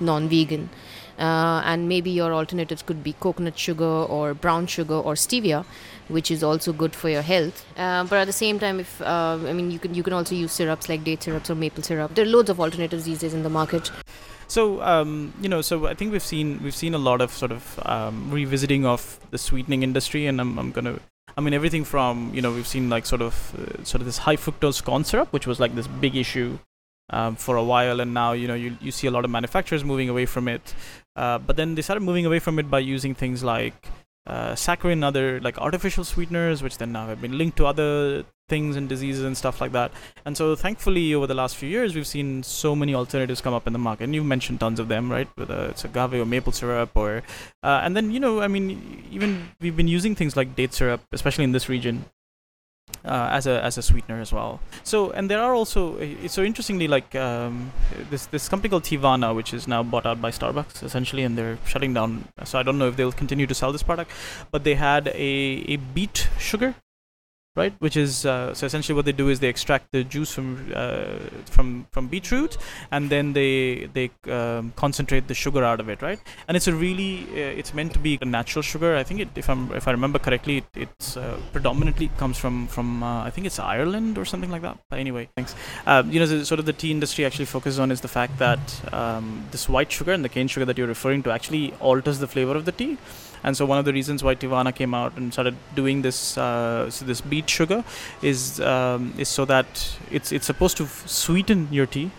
non-vegan, 0.00 0.70
uh, 1.18 1.62
and 1.64 1.88
maybe 1.88 2.10
your 2.10 2.32
alternatives 2.32 2.82
could 2.82 3.02
be 3.04 3.12
coconut 3.12 3.58
sugar 3.58 3.84
or 3.84 4.34
brown 4.34 4.66
sugar 4.66 4.94
or 4.94 5.14
stevia, 5.14 5.64
which 6.08 6.30
is 6.30 6.42
also 6.42 6.72
good 6.72 6.94
for 6.94 7.08
your 7.08 7.22
health. 7.22 7.64
Uh, 7.76 8.04
but 8.04 8.18
at 8.18 8.24
the 8.24 8.32
same 8.32 8.58
time, 8.58 8.80
if 8.80 9.00
uh, 9.02 9.38
I 9.46 9.52
mean, 9.52 9.70
you 9.70 9.78
can 9.78 9.94
you 9.94 10.02
can 10.02 10.12
also 10.12 10.34
use 10.34 10.52
syrups 10.52 10.88
like 10.88 11.04
date 11.04 11.22
syrups 11.22 11.50
or 11.50 11.54
maple 11.54 11.82
syrup. 11.82 12.14
There 12.14 12.24
are 12.24 12.28
loads 12.28 12.50
of 12.50 12.60
alternatives 12.60 13.04
these 13.04 13.18
days 13.18 13.34
in 13.34 13.42
the 13.42 13.50
market. 13.50 13.90
So 14.48 14.82
um, 14.82 15.32
you 15.40 15.48
know, 15.48 15.60
so 15.60 15.86
I 15.86 15.94
think 15.94 16.10
we've 16.10 16.22
seen 16.22 16.60
we've 16.62 16.74
seen 16.74 16.94
a 16.94 16.98
lot 16.98 17.20
of 17.20 17.30
sort 17.30 17.52
of 17.52 17.78
um, 17.84 18.30
revisiting 18.30 18.84
of 18.84 19.20
the 19.30 19.38
sweetening 19.38 19.84
industry, 19.84 20.26
and 20.26 20.40
I'm, 20.40 20.58
I'm 20.58 20.72
gonna. 20.72 20.98
I 21.40 21.42
mean, 21.42 21.54
everything 21.54 21.84
from 21.84 22.34
you 22.34 22.42
know 22.42 22.52
we've 22.52 22.66
seen 22.66 22.90
like 22.90 23.06
sort 23.06 23.22
of 23.22 23.34
uh, 23.58 23.82
sort 23.82 24.02
of 24.02 24.04
this 24.04 24.18
high 24.18 24.36
fructose 24.36 24.84
corn 24.84 25.04
syrup, 25.04 25.32
which 25.32 25.46
was 25.46 25.58
like 25.58 25.74
this 25.74 25.86
big 25.86 26.14
issue 26.14 26.58
um, 27.08 27.34
for 27.34 27.56
a 27.56 27.64
while, 27.64 27.98
and 28.00 28.12
now 28.12 28.32
you 28.32 28.46
know 28.46 28.52
you 28.52 28.76
you 28.78 28.92
see 28.92 29.06
a 29.06 29.10
lot 29.10 29.24
of 29.24 29.30
manufacturers 29.30 29.82
moving 29.82 30.10
away 30.10 30.26
from 30.26 30.48
it. 30.48 30.74
Uh, 31.16 31.38
but 31.38 31.56
then 31.56 31.76
they 31.76 31.80
started 31.80 32.02
moving 32.02 32.26
away 32.26 32.40
from 32.40 32.58
it 32.58 32.70
by 32.70 32.78
using 32.78 33.14
things 33.14 33.42
like 33.42 33.86
uh, 34.26 34.52
saccharin 34.52 35.02
other 35.02 35.40
like 35.40 35.56
artificial 35.56 36.04
sweeteners, 36.04 36.62
which 36.62 36.76
then 36.76 36.92
now 36.92 37.06
have 37.06 37.22
been 37.22 37.38
linked 37.38 37.56
to 37.56 37.64
other 37.64 38.26
things 38.50 38.76
and 38.76 38.88
diseases 38.94 39.24
and 39.24 39.36
stuff 39.42 39.60
like 39.62 39.72
that. 39.72 39.90
And 40.26 40.36
so, 40.36 40.54
thankfully, 40.54 41.14
over 41.14 41.26
the 41.26 41.38
last 41.42 41.56
few 41.56 41.68
years, 41.76 41.94
we've 41.94 42.06
seen 42.06 42.42
so 42.42 42.76
many 42.76 42.94
alternatives 42.94 43.40
come 43.40 43.54
up 43.54 43.66
in 43.66 43.72
the 43.72 43.78
market. 43.88 44.04
And 44.04 44.14
you've 44.14 44.26
mentioned 44.36 44.60
tons 44.60 44.78
of 44.78 44.88
them, 44.88 45.10
right? 45.10 45.28
Whether 45.36 45.58
it's 45.72 45.84
agave 45.84 46.20
or 46.20 46.26
maple 46.26 46.52
syrup, 46.52 46.90
or 46.94 47.22
uh, 47.62 47.80
and 47.84 47.96
then 47.96 48.10
you 48.10 48.20
know, 48.20 48.40
I 48.42 48.48
mean, 48.48 48.68
even 49.10 49.48
we've 49.60 49.76
been 49.76 49.88
using 49.88 50.14
things 50.14 50.36
like 50.36 50.54
date 50.54 50.74
syrup, 50.74 51.00
especially 51.12 51.44
in 51.44 51.52
this 51.52 51.68
region. 51.76 52.04
uh, 53.04 53.28
as 53.32 53.46
a 53.46 53.62
as 53.64 53.78
a 53.78 53.82
sweetener 53.82 54.20
as 54.20 54.32
well. 54.32 54.60
So 54.82 55.10
and 55.12 55.30
there 55.30 55.40
are 55.40 55.54
also 55.54 55.98
so 56.26 56.42
interestingly 56.42 56.88
like 56.88 57.14
um, 57.14 57.72
this 58.10 58.26
this 58.26 58.48
company 58.48 58.68
called 58.68 58.84
Teavana, 58.84 59.34
which 59.34 59.54
is 59.54 59.66
now 59.68 59.82
bought 59.82 60.06
out 60.06 60.20
by 60.20 60.30
Starbucks 60.30 60.82
essentially, 60.82 61.22
and 61.22 61.36
they're 61.38 61.58
shutting 61.66 61.94
down. 61.94 62.24
So 62.44 62.58
I 62.58 62.62
don't 62.62 62.78
know 62.78 62.88
if 62.88 62.96
they'll 62.96 63.12
continue 63.12 63.46
to 63.46 63.54
sell 63.54 63.72
this 63.72 63.82
product, 63.82 64.10
but 64.50 64.64
they 64.64 64.74
had 64.74 65.08
a 65.08 65.64
a 65.74 65.76
beet 65.76 66.28
sugar 66.38 66.74
right? 67.56 67.74
Which 67.80 67.96
is 67.96 68.24
uh, 68.24 68.54
so 68.54 68.66
essentially 68.66 68.94
what 68.94 69.04
they 69.04 69.12
do 69.12 69.28
is 69.28 69.40
they 69.40 69.48
extract 69.48 69.90
the 69.92 70.04
juice 70.04 70.32
from 70.32 70.72
uh, 70.74 71.18
from 71.46 71.86
from 71.90 72.08
beetroot, 72.08 72.56
and 72.90 73.10
then 73.10 73.32
they 73.32 73.88
they 73.92 74.10
um, 74.30 74.72
concentrate 74.76 75.26
the 75.26 75.34
sugar 75.34 75.64
out 75.64 75.80
of 75.80 75.88
it, 75.88 76.02
right? 76.02 76.20
And 76.46 76.56
it's 76.56 76.68
a 76.68 76.74
really 76.74 77.26
uh, 77.32 77.60
it's 77.60 77.74
meant 77.74 77.92
to 77.94 77.98
be 77.98 78.18
a 78.20 78.24
natural 78.24 78.62
sugar. 78.62 78.96
I 78.96 79.02
think 79.02 79.20
it, 79.20 79.28
if 79.36 79.50
I'm 79.50 79.72
if 79.72 79.88
I 79.88 79.90
remember 79.90 80.18
correctly, 80.18 80.58
it, 80.58 80.64
it's 80.74 81.16
uh, 81.16 81.38
predominantly 81.52 82.08
comes 82.18 82.38
from 82.38 82.66
from 82.68 83.02
uh, 83.02 83.24
I 83.24 83.30
think 83.30 83.46
it's 83.46 83.58
Ireland 83.58 84.18
or 84.18 84.24
something 84.24 84.50
like 84.50 84.62
that. 84.62 84.78
But 84.88 84.98
anyway, 85.00 85.28
thanks. 85.34 85.54
Um, 85.86 86.10
you 86.10 86.20
know, 86.20 86.26
the, 86.26 86.44
sort 86.46 86.60
of 86.60 86.66
the 86.66 86.72
tea 86.72 86.90
industry 86.90 87.24
actually 87.24 87.46
focuses 87.46 87.80
on 87.80 87.90
is 87.90 88.00
the 88.00 88.08
fact 88.08 88.38
that 88.38 88.94
um, 88.94 89.44
this 89.50 89.68
white 89.68 89.90
sugar 89.90 90.12
and 90.12 90.24
the 90.24 90.28
cane 90.28 90.46
sugar 90.46 90.64
that 90.64 90.78
you're 90.78 90.86
referring 90.86 91.22
to 91.24 91.30
actually 91.30 91.74
alters 91.80 92.20
the 92.20 92.28
flavor 92.28 92.56
of 92.56 92.64
the 92.64 92.72
tea 92.72 92.96
and 93.42 93.56
so 93.56 93.64
one 93.66 93.78
of 93.78 93.84
the 93.84 93.92
reasons 93.92 94.22
why 94.22 94.34
Teavana 94.34 94.74
came 94.74 94.94
out 94.94 95.16
and 95.16 95.32
started 95.32 95.56
doing 95.74 96.02
this 96.02 96.36
uh, 96.38 96.90
so 96.90 97.04
this 97.04 97.20
beet 97.20 97.48
sugar 97.48 97.84
is 98.22 98.60
um, 98.60 99.14
is 99.18 99.28
so 99.28 99.44
that 99.44 99.96
it's 100.10 100.32
it's 100.32 100.46
supposed 100.46 100.76
to 100.76 100.84
f- 100.84 101.08
sweeten 101.08 101.68
your 101.70 101.86
tea 101.86 102.10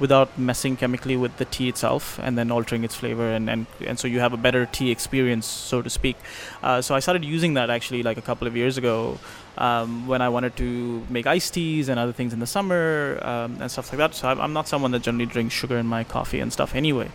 without 0.00 0.36
messing 0.36 0.76
chemically 0.76 1.16
with 1.16 1.36
the 1.36 1.44
tea 1.44 1.68
itself 1.68 2.18
and 2.22 2.36
then 2.36 2.50
altering 2.50 2.82
its 2.82 2.94
flavor 2.94 3.30
and, 3.30 3.48
and, 3.48 3.66
and 3.86 4.00
so 4.00 4.08
you 4.08 4.18
have 4.18 4.32
a 4.32 4.36
better 4.36 4.66
tea 4.66 4.90
experience 4.90 5.46
so 5.46 5.80
to 5.80 5.90
speak. 5.90 6.16
Uh, 6.62 6.80
so 6.80 6.94
i 6.94 6.98
started 6.98 7.24
using 7.24 7.54
that 7.54 7.70
actually 7.70 8.02
like 8.02 8.16
a 8.16 8.22
couple 8.22 8.46
of 8.48 8.56
years 8.56 8.76
ago 8.76 9.18
um, 9.58 10.06
when 10.06 10.22
I 10.22 10.28
wanted 10.28 10.56
to 10.56 11.04
make 11.10 11.26
iced 11.26 11.54
teas 11.54 11.88
and 11.88 11.98
other 11.98 12.12
things 12.12 12.32
in 12.32 12.40
the 12.40 12.46
summer 12.46 13.18
um, 13.22 13.58
and 13.60 13.70
stuff 13.70 13.92
like 13.92 13.98
that. 13.98 14.14
So 14.14 14.28
I'm 14.28 14.52
not 14.52 14.66
someone 14.68 14.90
that 14.92 15.02
generally 15.02 15.26
drinks 15.26 15.54
sugar 15.54 15.76
in 15.76 15.86
my 15.86 16.04
coffee 16.04 16.40
and 16.40 16.52
stuff 16.52 16.74
anyway. 16.74 17.10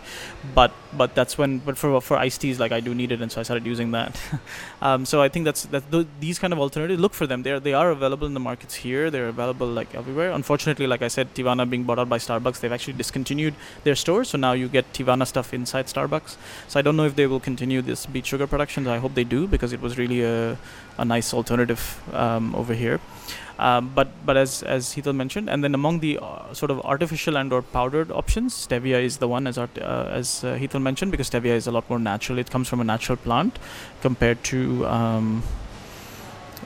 But 0.54 0.72
but 0.92 1.14
that's 1.14 1.36
when 1.36 1.58
but 1.58 1.76
for 1.76 2.00
for 2.00 2.16
iced 2.16 2.40
teas 2.40 2.60
like 2.60 2.72
I 2.72 2.80
do 2.80 2.94
need 2.94 3.12
it, 3.12 3.20
and 3.20 3.30
so 3.30 3.40
I 3.40 3.42
started 3.44 3.66
using 3.66 3.90
that. 3.90 4.20
um, 4.82 5.04
so 5.04 5.20
I 5.20 5.28
think 5.28 5.44
that's 5.44 5.64
that 5.66 5.90
th- 5.90 6.06
these 6.20 6.38
kind 6.38 6.52
of 6.52 6.58
alternatives. 6.58 7.00
Look 7.00 7.14
for 7.14 7.26
them. 7.26 7.42
They 7.42 7.58
they 7.58 7.74
are 7.74 7.90
available 7.90 8.26
in 8.26 8.34
the 8.34 8.40
markets 8.40 8.74
here. 8.74 9.10
They're 9.10 9.28
available 9.28 9.66
like 9.66 9.94
everywhere. 9.94 10.30
Unfortunately, 10.30 10.86
like 10.86 11.02
I 11.02 11.08
said, 11.08 11.34
Teavana 11.34 11.68
being 11.68 11.84
bought 11.84 11.98
out 11.98 12.08
by 12.08 12.18
Starbucks, 12.18 12.60
they've 12.60 12.72
actually 12.72 12.94
discontinued 12.94 13.54
their 13.84 13.96
stores. 13.96 14.30
So 14.30 14.38
now 14.38 14.52
you 14.52 14.68
get 14.68 14.92
Teavana 14.92 15.26
stuff 15.26 15.52
inside 15.52 15.86
Starbucks. 15.86 16.36
So 16.68 16.78
I 16.78 16.82
don't 16.82 16.96
know 16.96 17.04
if 17.04 17.16
they 17.16 17.26
will 17.26 17.40
continue 17.40 17.82
this 17.82 18.06
beet 18.06 18.26
sugar 18.26 18.46
production. 18.46 18.86
I 18.86 18.98
hope 18.98 19.14
they 19.14 19.24
do 19.24 19.46
because 19.46 19.72
it 19.72 19.80
was 19.80 19.98
really 19.98 20.22
a 20.22 20.56
a 20.98 21.04
nice 21.04 21.32
alternative 21.32 22.00
um, 22.28 22.54
over 22.54 22.74
here. 22.74 23.00
Um, 23.58 23.90
but 23.92 24.08
but 24.24 24.36
as 24.36 24.62
as 24.62 24.94
Heathel 24.94 25.14
mentioned, 25.14 25.50
and 25.50 25.64
then 25.64 25.74
among 25.74 25.98
the 25.98 26.18
uh, 26.22 26.54
sort 26.54 26.70
of 26.70 26.80
artificial 26.84 27.36
and 27.36 27.52
or 27.52 27.62
powdered 27.62 28.12
options, 28.12 28.54
stevia 28.54 29.02
is 29.02 29.16
the 29.16 29.26
one 29.26 29.48
as 29.48 29.58
art, 29.58 29.76
uh, 29.78 30.08
as 30.18 30.44
uh, 30.44 30.54
Heathel 30.54 30.80
mentioned 30.80 31.10
because 31.10 31.28
stevia 31.28 31.56
is 31.62 31.66
a 31.66 31.72
lot 31.72 31.90
more 31.90 31.98
natural. 31.98 32.38
It 32.38 32.52
comes 32.52 32.68
from 32.68 32.80
a 32.80 32.84
natural 32.84 33.16
plant 33.16 33.58
compared 34.00 34.44
to 34.44 34.86
um, 34.86 35.42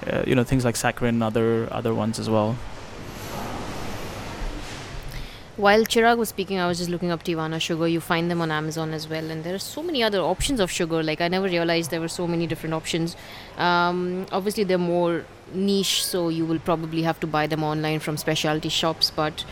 uh, 0.07 0.23
you 0.27 0.35
know 0.35 0.45
things 0.45 0.67
like 0.67 0.75
saccharin 0.75 1.23
other 1.23 1.67
other 1.71 1.95
ones 1.95 2.19
as 2.19 2.29
well. 2.29 2.57
While 5.63 5.85
Chirag 5.85 6.19
was 6.19 6.31
speaking, 6.31 6.59
I 6.59 6.67
was 6.67 6.79
just 6.79 6.91
looking 6.91 7.13
up 7.13 7.23
Teavana 7.23 7.61
sugar. 7.61 7.87
You 7.87 8.01
find 8.01 8.29
them 8.29 8.41
on 8.41 8.51
Amazon 8.51 8.93
as 8.93 9.09
well, 9.09 9.31
and 9.31 9.45
there 9.45 9.55
are 9.55 9.61
so 9.61 9.81
many 9.81 10.03
other 10.03 10.19
options 10.19 10.59
of 10.59 10.73
sugar. 10.73 11.05
Like 11.05 11.21
I 11.21 11.29
never 11.29 11.47
realized 11.47 11.93
there 11.93 12.01
were 12.01 12.09
so 12.09 12.27
many 12.27 12.49
different 12.49 12.75
options. 12.75 13.15
Um, 13.59 14.27
obviously, 14.33 14.65
they're 14.65 14.77
more 14.77 15.25
niche, 15.55 16.05
so 16.05 16.31
you 16.31 16.45
will 16.45 16.59
probably 16.59 17.03
have 17.03 17.21
to 17.21 17.29
buy 17.29 17.47
them 17.47 17.63
online 17.63 18.01
from 18.01 18.17
specialty 18.17 18.71
shops. 18.71 19.13
But 19.13 19.45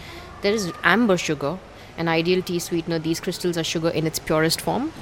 there 0.42 0.52
is 0.52 0.72
amber 0.82 1.16
sugar, 1.16 1.60
an 1.96 2.08
ideal 2.08 2.42
tea 2.42 2.58
sweetener. 2.58 2.98
These 2.98 3.20
crystals 3.20 3.56
are 3.56 3.62
sugar 3.62 3.90
in 3.90 4.04
its 4.04 4.18
purest 4.18 4.60
form, 4.60 4.92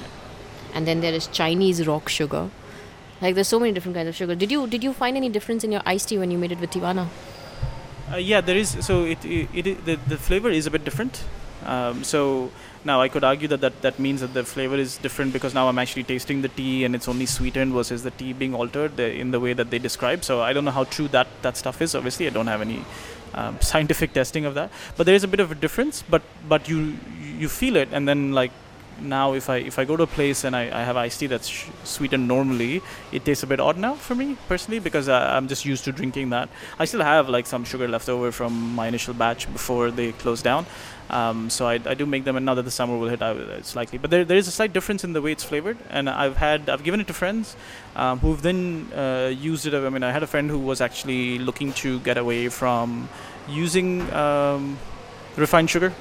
and 0.75 0.85
then 0.85 1.01
there 1.01 1.13
is 1.13 1.25
Chinese 1.25 1.87
rock 1.87 2.07
sugar. 2.07 2.51
Like 3.19 3.33
there's 3.33 3.47
so 3.47 3.59
many 3.59 3.71
different 3.71 3.95
kinds 3.95 4.09
of 4.09 4.15
sugar. 4.15 4.35
Did 4.35 4.51
you 4.51 4.67
did 4.67 4.83
you 4.83 4.93
find 4.93 5.17
any 5.17 5.29
difference 5.39 5.63
in 5.63 5.71
your 5.71 5.81
iced 5.87 6.09
tea 6.09 6.19
when 6.19 6.29
you 6.29 6.37
made 6.37 6.51
it 6.51 6.59
with 6.59 6.69
Teavana? 6.69 7.07
Uh, 8.11 8.17
yeah, 8.17 8.41
there 8.41 8.57
is. 8.57 8.83
So 8.85 9.03
it, 9.05 9.23
it, 9.23 9.49
it 9.53 9.85
the, 9.85 9.95
the 10.07 10.17
flavor 10.17 10.49
is 10.49 10.65
a 10.65 10.71
bit 10.71 10.83
different. 10.83 11.23
Um, 11.65 12.03
so 12.03 12.51
now 12.85 13.01
I 13.01 13.09
could 13.09 13.23
argue 13.23 13.47
that, 13.49 13.61
that 13.61 13.81
that 13.81 13.99
means 13.99 14.21
that 14.21 14.33
the 14.33 14.43
flavor 14.43 14.75
is 14.75 14.97
different 14.97 15.33
because 15.33 15.53
now 15.53 15.67
I'm 15.67 15.77
actually 15.77 16.03
tasting 16.03 16.41
the 16.41 16.47
tea 16.47 16.85
and 16.85 16.95
it's 16.95 17.07
only 17.07 17.25
sweetened 17.25 17.73
versus 17.73 18.03
the 18.03 18.11
tea 18.11 18.33
being 18.33 18.55
altered 18.55 18.99
in 18.99 19.31
the 19.31 19.39
way 19.39 19.53
that 19.53 19.69
they 19.69 19.79
describe. 19.79 20.23
So 20.23 20.41
I 20.41 20.53
don't 20.53 20.65
know 20.65 20.71
how 20.71 20.85
true 20.85 21.07
that 21.09 21.27
that 21.41 21.57
stuff 21.57 21.81
is. 21.81 21.95
Obviously, 21.95 22.27
I 22.27 22.29
don't 22.31 22.47
have 22.47 22.61
any 22.61 22.83
um, 23.33 23.59
scientific 23.71 24.13
testing 24.13 24.45
of 24.45 24.55
that. 24.55 24.71
But 24.97 25.05
there 25.05 25.15
is 25.15 25.23
a 25.23 25.27
bit 25.27 25.39
of 25.39 25.51
a 25.51 25.55
difference. 25.55 26.03
But 26.09 26.21
but 26.47 26.69
you 26.69 26.97
you 27.37 27.49
feel 27.49 27.75
it, 27.75 27.89
and 27.91 28.07
then 28.07 28.31
like 28.33 28.51
now 29.01 29.33
if 29.33 29.49
I 29.49 29.57
if 29.57 29.79
I 29.79 29.85
go 29.85 29.97
to 29.97 30.03
a 30.03 30.07
place 30.07 30.43
and 30.43 30.55
I, 30.55 30.63
I 30.81 30.83
have 30.83 30.97
iced 30.97 31.19
tea 31.19 31.27
that's 31.27 31.47
sh- 31.47 31.67
sweetened 31.83 32.27
normally, 32.27 32.81
it 33.11 33.25
tastes 33.25 33.43
a 33.43 33.47
bit 33.47 33.59
odd 33.59 33.77
now 33.77 33.95
for 33.95 34.15
me 34.15 34.37
personally 34.47 34.79
because 34.79 35.09
I, 35.09 35.35
I'm 35.35 35.47
just 35.47 35.65
used 35.65 35.83
to 35.85 35.91
drinking 35.91 36.29
that. 36.31 36.49
I 36.77 36.85
still 36.85 37.01
have 37.01 37.29
like 37.29 37.47
some 37.47 37.63
sugar 37.63 37.87
left 37.87 38.09
over 38.09 38.31
from 38.31 38.75
my 38.75 38.87
initial 38.87 39.13
batch 39.13 39.51
before 39.51 39.91
they 39.91 40.11
closed 40.13 40.43
down. 40.43 40.65
Um, 41.09 41.49
so 41.49 41.65
I, 41.67 41.73
I 41.85 41.95
do 41.95 42.05
make 42.05 42.23
them, 42.23 42.35
and 42.35 42.45
now 42.45 42.53
that 42.53 42.63
the 42.63 42.71
summer 42.71 42.95
will 42.95 43.07
hit, 43.07 43.21
I, 43.21 43.31
it's 43.31 43.75
likely. 43.75 43.97
But 43.97 44.11
there, 44.11 44.23
there 44.23 44.37
is 44.37 44.47
a 44.47 44.51
slight 44.51 44.73
difference 44.73 45.03
in 45.03 45.13
the 45.13 45.21
way 45.21 45.31
it's 45.31 45.43
flavored, 45.43 45.77
and 45.89 46.07
I've 46.07 46.37
had 46.37 46.69
I've 46.69 46.83
given 46.83 46.99
it 46.99 47.07
to 47.07 47.13
friends 47.13 47.55
um, 47.95 48.19
who've 48.19 48.41
then 48.41 48.91
uh, 48.95 49.33
used 49.35 49.65
it. 49.65 49.73
I 49.73 49.89
mean, 49.89 50.03
I 50.03 50.11
had 50.11 50.21
a 50.21 50.27
friend 50.27 50.49
who 50.49 50.59
was 50.59 50.81
actually 50.81 51.39
looking 51.39 51.73
to 51.73 51.99
get 52.01 52.17
away 52.17 52.49
from 52.49 53.09
using 53.47 54.01
um, 54.13 54.77
refined 55.35 55.69
sugar 55.69 55.93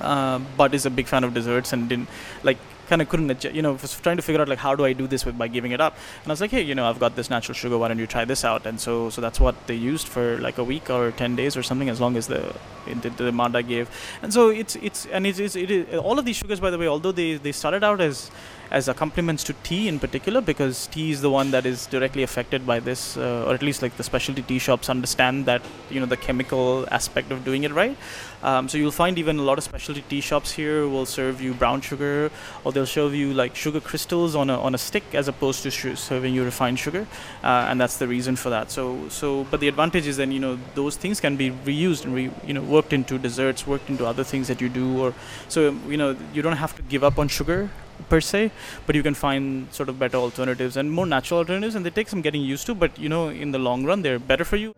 uh, 0.00 0.38
but 0.56 0.74
is 0.74 0.86
a 0.86 0.90
big 0.90 1.06
fan 1.06 1.24
of 1.24 1.34
desserts 1.34 1.72
and 1.72 1.88
didn't 1.88 2.08
like 2.42 2.58
kind 2.88 3.02
of 3.02 3.08
couldn't 3.08 3.30
adjust, 3.30 3.54
you 3.54 3.62
know 3.62 3.72
was 3.72 3.98
trying 4.00 4.16
to 4.16 4.22
figure 4.22 4.40
out 4.40 4.48
like 4.48 4.58
how 4.58 4.74
do 4.74 4.84
I 4.84 4.92
do 4.92 5.06
this 5.06 5.24
with 5.24 5.36
by 5.36 5.48
giving 5.48 5.72
it 5.72 5.80
up? 5.80 5.94
And 6.22 6.30
I 6.30 6.32
was 6.32 6.40
like 6.40 6.50
hey 6.50 6.62
you 6.62 6.74
know 6.74 6.88
I've 6.88 7.00
got 7.00 7.16
this 7.16 7.30
natural 7.30 7.54
sugar 7.54 7.76
why 7.78 7.88
don't 7.88 7.98
you 7.98 8.06
try 8.06 8.24
this 8.24 8.44
out? 8.44 8.66
And 8.66 8.80
so 8.80 9.10
so 9.10 9.20
that's 9.20 9.40
what 9.40 9.66
they 9.66 9.74
used 9.74 10.08
for 10.08 10.38
like 10.38 10.58
a 10.58 10.64
week 10.64 10.88
or 10.90 11.10
10 11.10 11.36
days 11.36 11.56
or 11.56 11.62
something 11.62 11.88
as 11.88 12.00
long 12.00 12.16
as 12.16 12.26
the 12.28 12.54
the, 12.86 13.10
the 13.10 13.28
amount 13.28 13.56
I 13.56 13.62
gave. 13.62 13.90
And 14.22 14.32
so 14.32 14.50
it's 14.50 14.76
it's 14.76 15.06
and 15.06 15.26
it's, 15.26 15.38
it's 15.38 15.56
it 15.56 15.70
is 15.70 15.98
all 15.98 16.18
of 16.18 16.24
these 16.24 16.36
sugars 16.36 16.60
by 16.60 16.70
the 16.70 16.78
way 16.78 16.86
although 16.86 17.12
they 17.12 17.34
they 17.34 17.52
started 17.52 17.82
out 17.82 18.00
as 18.00 18.30
as 18.70 18.88
accompaniments 18.88 19.44
to 19.44 19.52
tea 19.62 19.88
in 19.88 19.98
particular 19.98 20.40
because 20.40 20.86
tea 20.88 21.10
is 21.10 21.20
the 21.20 21.30
one 21.30 21.50
that 21.50 21.66
is 21.66 21.86
directly 21.86 22.22
affected 22.22 22.66
by 22.66 22.80
this 22.80 23.16
uh, 23.16 23.44
or 23.46 23.54
at 23.54 23.62
least 23.62 23.82
like 23.82 23.96
the 23.96 24.02
specialty 24.02 24.42
tea 24.42 24.58
shops 24.58 24.88
understand 24.88 25.46
that 25.46 25.62
you 25.90 26.00
know 26.00 26.06
the 26.06 26.16
chemical 26.16 26.86
aspect 26.90 27.30
of 27.30 27.44
doing 27.44 27.64
it 27.64 27.72
right. 27.72 27.96
Um, 28.42 28.68
so 28.68 28.78
you'll 28.78 28.92
find 28.92 29.18
even 29.18 29.38
a 29.38 29.42
lot 29.42 29.58
of 29.58 29.64
specialty 29.64 30.04
tea 30.08 30.20
shops 30.20 30.52
here 30.52 30.86
will 30.88 31.06
serve 31.06 31.40
you 31.40 31.54
brown 31.54 31.80
sugar 31.80 32.30
or 32.64 32.72
they'll 32.72 32.86
serve 32.86 33.14
you 33.14 33.32
like 33.32 33.56
sugar 33.56 33.80
crystals 33.80 34.34
on 34.34 34.50
a, 34.50 34.60
on 34.60 34.74
a 34.74 34.78
stick 34.78 35.04
as 35.14 35.26
opposed 35.26 35.62
to 35.62 35.70
sh- 35.70 35.98
serving 35.98 36.34
you 36.34 36.44
refined 36.44 36.78
sugar 36.78 37.06
uh, 37.42 37.66
and 37.68 37.80
that's 37.80 37.96
the 37.96 38.06
reason 38.06 38.36
for 38.36 38.50
that. 38.50 38.70
So 38.70 39.08
so 39.08 39.44
but 39.50 39.60
the 39.60 39.68
advantage 39.68 40.06
is 40.06 40.16
then 40.16 40.32
you 40.32 40.40
know 40.40 40.58
those 40.74 40.96
things 40.96 41.20
can 41.20 41.36
be 41.36 41.50
reused 41.50 42.04
and 42.04 42.14
re, 42.14 42.30
you 42.46 42.54
know 42.54 42.62
worked 42.62 42.92
into 42.92 43.18
desserts 43.18 43.66
worked 43.66 43.88
into 43.88 44.04
other 44.04 44.24
things 44.24 44.48
that 44.48 44.60
you 44.60 44.68
do 44.68 45.00
or 45.00 45.14
so 45.48 45.70
you 45.88 45.96
know 45.96 46.16
you 46.32 46.42
don't 46.42 46.56
have 46.56 46.74
to 46.76 46.82
give 46.82 47.04
up 47.04 47.18
on 47.18 47.28
sugar 47.28 47.70
per 48.08 48.20
se 48.20 48.50
but 48.86 48.94
you 48.94 49.02
can 49.02 49.14
find 49.14 49.68
sort 49.72 49.88
of 49.88 49.98
better 49.98 50.16
alternatives 50.16 50.76
and 50.76 50.90
more 50.90 51.06
natural 51.06 51.38
alternatives 51.38 51.74
and 51.74 51.84
they 51.84 51.90
take 51.90 52.08
some 52.08 52.20
getting 52.20 52.42
used 52.42 52.66
to 52.66 52.74
but 52.74 52.98
you 52.98 53.08
know 53.08 53.28
in 53.28 53.52
the 53.52 53.58
long 53.58 53.84
run 53.84 54.02
they're 54.02 54.18
better 54.18 54.44
for 54.44 54.56
you 54.56 54.74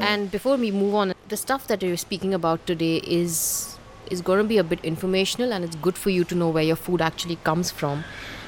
and 0.00 0.30
before 0.30 0.56
we 0.56 0.70
move 0.70 0.94
on 0.94 1.14
the 1.28 1.36
stuff 1.36 1.66
that 1.68 1.82
you're 1.82 1.96
speaking 1.96 2.34
about 2.34 2.66
today 2.66 2.96
is 3.06 3.78
is 4.10 4.20
going 4.20 4.38
to 4.38 4.44
be 4.44 4.58
a 4.58 4.64
bit 4.64 4.84
informational 4.84 5.52
and 5.52 5.64
it's 5.64 5.76
good 5.76 5.96
for 5.96 6.10
you 6.10 6.24
to 6.24 6.34
know 6.34 6.48
where 6.48 6.64
your 6.64 6.76
food 6.76 7.00
actually 7.00 7.36
comes 7.36 7.70
from 7.70 8.04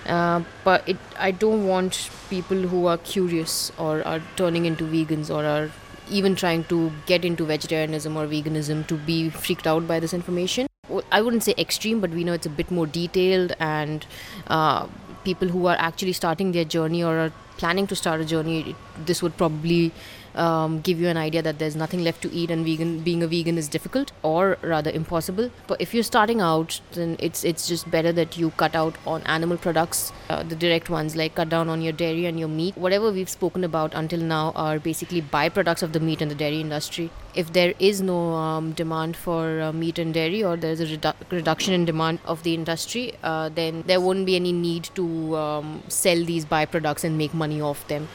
uh, 0.07 0.43
but 0.65 0.89
it, 0.89 0.97
I 1.19 1.31
don't 1.31 1.67
want 1.67 2.11
people 2.29 2.57
who 2.57 2.87
are 2.87 2.99
curious 2.99 3.71
or 3.79 4.07
are 4.07 4.21
turning 4.37 4.65
into 4.65 4.85
vegans 4.85 5.31
or 5.31 5.45
are 5.45 5.71
even 6.11 6.35
trying 6.35 6.65
to 6.65 6.91
get 7.07 7.25
into 7.25 7.45
vegetarianism 7.45 8.17
or 8.17 8.27
veganism 8.27 8.87
to 8.89 8.97
be 8.97 9.31
freaked 9.31 9.67
out 9.67 9.87
by 9.87 10.01
this 10.01 10.13
information. 10.13 10.67
I 11.11 11.23
wouldn't 11.23 11.43
say 11.43 11.55
extreme, 11.59 12.01
but 12.01 12.11
we 12.11 12.25
know 12.25 12.33
it's 12.33 12.47
a 12.47 12.57
bit 12.63 12.71
more 12.71 12.87
detailed, 12.87 13.55
and 13.59 14.07
uh, 14.47 14.87
people 15.25 15.49
who 15.49 15.67
are 15.67 15.77
actually 15.79 16.13
starting 16.13 16.53
their 16.53 16.65
journey 16.65 17.03
or 17.03 17.19
are 17.19 17.33
planning 17.57 17.87
to 17.87 17.97
start 17.97 18.21
a 18.21 18.25
journey, 18.25 18.75
this 19.07 19.23
would 19.23 19.37
probably 19.37 19.93
um, 20.35 20.81
give 20.81 21.01
you 21.01 21.09
an 21.09 21.17
idea 21.17 21.43
that 21.43 21.59
there's 21.59 21.77
nothing 21.77 22.03
left 22.03 22.23
to 22.23 22.33
eat 22.33 22.51
and 22.51 22.65
vegan 22.65 23.01
being 23.01 23.23
a 23.23 23.27
vegan 23.27 23.59
is 23.59 23.69
difficult 23.69 24.13
or 24.23 24.59
rather 24.63 24.91
impossible. 24.91 25.51
But 25.67 25.81
if 25.81 25.95
you're 25.95 26.03
starting 26.03 26.41
out 26.41 26.81
then 26.93 27.17
it's 27.19 27.45
it's 27.45 27.69
just 27.69 27.91
better 27.91 28.13
that 28.13 28.39
you 28.39 28.51
cut 28.63 28.75
out 28.75 28.97
on 29.07 29.23
animal 29.25 29.57
products 29.57 30.13
uh, 30.29 30.43
the 30.43 30.57
direct 30.57 30.89
ones 30.89 31.17
like 31.17 31.35
cut 31.35 31.49
down 31.49 31.69
on 31.69 31.83
your 31.83 31.93
dairy 31.93 32.27
and 32.27 32.39
your 32.39 32.49
meat. 32.49 32.77
Whatever 32.77 33.13
we've 33.13 33.29
spoken 33.29 33.65
about 33.65 33.95
until 33.95 34.21
now 34.21 34.53
are 34.55 34.79
basically 34.79 35.23
byproducts 35.23 35.83
of 35.83 35.93
the 35.93 36.01
meat 36.01 36.23
and 36.23 36.31
the 36.31 36.35
dairy 36.35 36.61
industry 36.61 37.11
if 37.35 37.53
there 37.53 37.75
is 37.79 38.01
no 38.01 38.35
um, 38.35 38.73
demand 38.73 39.17
for 39.17 39.61
uh, 39.61 39.73
meat 39.73 39.99
and 39.99 40.15
dairy 40.15 40.43
or 40.43 40.57
there's 40.57 40.81
a 40.81 40.87
redu- 40.87 41.15
reduction 41.31 41.75
in 41.75 41.85
demand 41.85 42.19
of 42.25 42.43
the 42.43 42.55
industry 42.55 43.15
uh, 43.23 43.49
then 43.49 43.83
there 43.87 44.01
won't 44.01 44.27
be 44.27 44.37
any 44.37 44.53
need 44.53 44.85
to 44.95 45.37
um, 45.37 45.83
sell 45.89 46.25
these 46.25 46.45
byproducts 46.45 47.05
and 47.05 47.17
make 47.19 47.35
money 47.35 47.61
off 47.61 47.87
them 47.89 48.09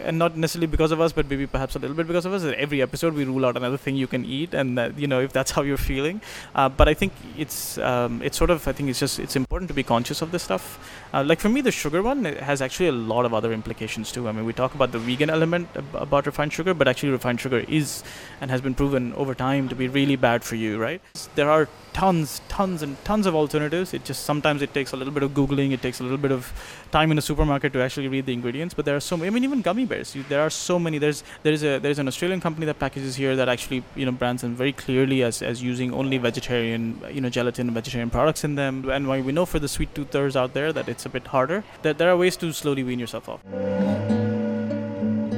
and 0.00 0.18
not 0.18 0.36
necessarily 0.36 0.66
because 0.66 0.92
of 0.92 1.00
us, 1.00 1.12
but 1.12 1.28
maybe 1.28 1.46
perhaps 1.46 1.76
a 1.76 1.78
little 1.78 1.96
bit 1.96 2.06
because 2.06 2.24
of 2.24 2.32
us. 2.32 2.44
Every 2.44 2.82
episode 2.82 3.14
we 3.14 3.24
rule 3.24 3.44
out 3.46 3.56
another 3.56 3.76
thing 3.76 3.96
you 3.96 4.06
can 4.06 4.24
eat, 4.24 4.54
and 4.54 4.78
you 4.96 5.06
know 5.06 5.20
if 5.20 5.32
that's 5.32 5.50
how 5.50 5.62
you're 5.62 5.76
feeling. 5.76 6.20
Uh, 6.54 6.68
but 6.68 6.88
I 6.88 6.94
think 6.94 7.12
it's 7.36 7.78
um, 7.78 8.22
it's 8.22 8.36
sort 8.36 8.50
of 8.50 8.66
I 8.68 8.72
think 8.72 8.90
it's 8.90 9.00
just 9.00 9.18
it's 9.18 9.36
important 9.36 9.68
to 9.68 9.74
be 9.74 9.82
conscious 9.82 10.22
of 10.22 10.32
this 10.32 10.42
stuff. 10.42 10.78
Uh, 11.12 11.24
like 11.24 11.40
for 11.40 11.48
me, 11.48 11.60
the 11.60 11.72
sugar 11.72 12.02
one 12.02 12.24
has 12.24 12.62
actually 12.62 12.88
a 12.88 12.92
lot 12.92 13.24
of 13.24 13.34
other 13.34 13.52
implications 13.52 14.12
too. 14.12 14.28
I 14.28 14.32
mean, 14.32 14.44
we 14.44 14.52
talk 14.52 14.74
about 14.74 14.92
the 14.92 14.98
vegan 14.98 15.30
element 15.30 15.68
ab- 15.76 15.94
about 15.94 16.26
refined 16.26 16.52
sugar, 16.52 16.74
but 16.74 16.88
actually 16.88 17.10
refined 17.10 17.40
sugar 17.40 17.64
is 17.68 18.02
and 18.40 18.50
has 18.50 18.60
been 18.60 18.74
proven 18.74 19.12
over 19.14 19.34
time 19.34 19.68
to 19.68 19.74
be 19.74 19.88
really 19.88 20.16
bad 20.16 20.44
for 20.44 20.56
you. 20.56 20.78
Right? 20.78 21.00
There 21.34 21.50
are 21.50 21.68
tons, 21.96 22.42
tons, 22.48 22.82
and 22.82 23.02
tons 23.04 23.24
of 23.24 23.34
alternatives. 23.34 23.94
It 23.94 24.04
just 24.04 24.24
sometimes 24.24 24.60
it 24.60 24.74
takes 24.74 24.92
a 24.92 24.96
little 24.96 25.14
bit 25.14 25.22
of 25.22 25.30
googling. 25.32 25.72
It 25.72 25.80
takes 25.80 26.00
a 26.00 26.02
little 26.02 26.18
bit 26.18 26.30
of 26.30 26.52
time 26.90 27.10
in 27.10 27.16
a 27.16 27.22
supermarket 27.22 27.72
to 27.72 27.82
actually 27.82 28.08
read 28.08 28.26
the 28.26 28.34
ingredients. 28.34 28.74
But 28.74 28.84
there 28.84 28.96
are 28.96 29.00
so 29.00 29.16
many. 29.16 29.28
I 29.28 29.30
mean, 29.30 29.44
even 29.44 29.62
gummy 29.62 29.86
bears. 29.86 30.14
You, 30.14 30.22
there 30.28 30.42
are 30.42 30.50
so 30.50 30.78
many. 30.78 30.98
There's 30.98 31.24
there's 31.42 31.64
a 31.64 31.78
there's 31.78 31.98
an 31.98 32.08
Australian 32.08 32.40
company 32.40 32.66
that 32.66 32.78
packages 32.78 33.16
here 33.16 33.34
that 33.36 33.48
actually 33.48 33.82
you 33.94 34.04
know 34.04 34.12
brands 34.12 34.42
them 34.42 34.54
very 34.54 34.72
clearly 34.72 35.22
as 35.22 35.42
as 35.42 35.62
using 35.62 35.92
only 35.92 36.18
vegetarian 36.18 37.00
you 37.10 37.20
know 37.20 37.30
gelatin 37.30 37.72
vegetarian 37.72 38.10
products 38.10 38.44
in 38.44 38.56
them. 38.56 38.88
And 38.90 39.08
why 39.08 39.20
we 39.22 39.32
know 39.32 39.46
for 39.46 39.58
the 39.58 39.68
sweet 39.68 39.94
toothers 39.94 40.36
out 40.36 40.52
there 40.52 40.72
that 40.72 40.88
it's 40.88 41.06
a 41.06 41.08
bit 41.08 41.26
harder. 41.28 41.64
That 41.82 41.98
there 41.98 42.10
are 42.10 42.16
ways 42.16 42.36
to 42.38 42.52
slowly 42.52 42.84
wean 42.84 42.98
yourself 42.98 43.28
off. 43.28 44.35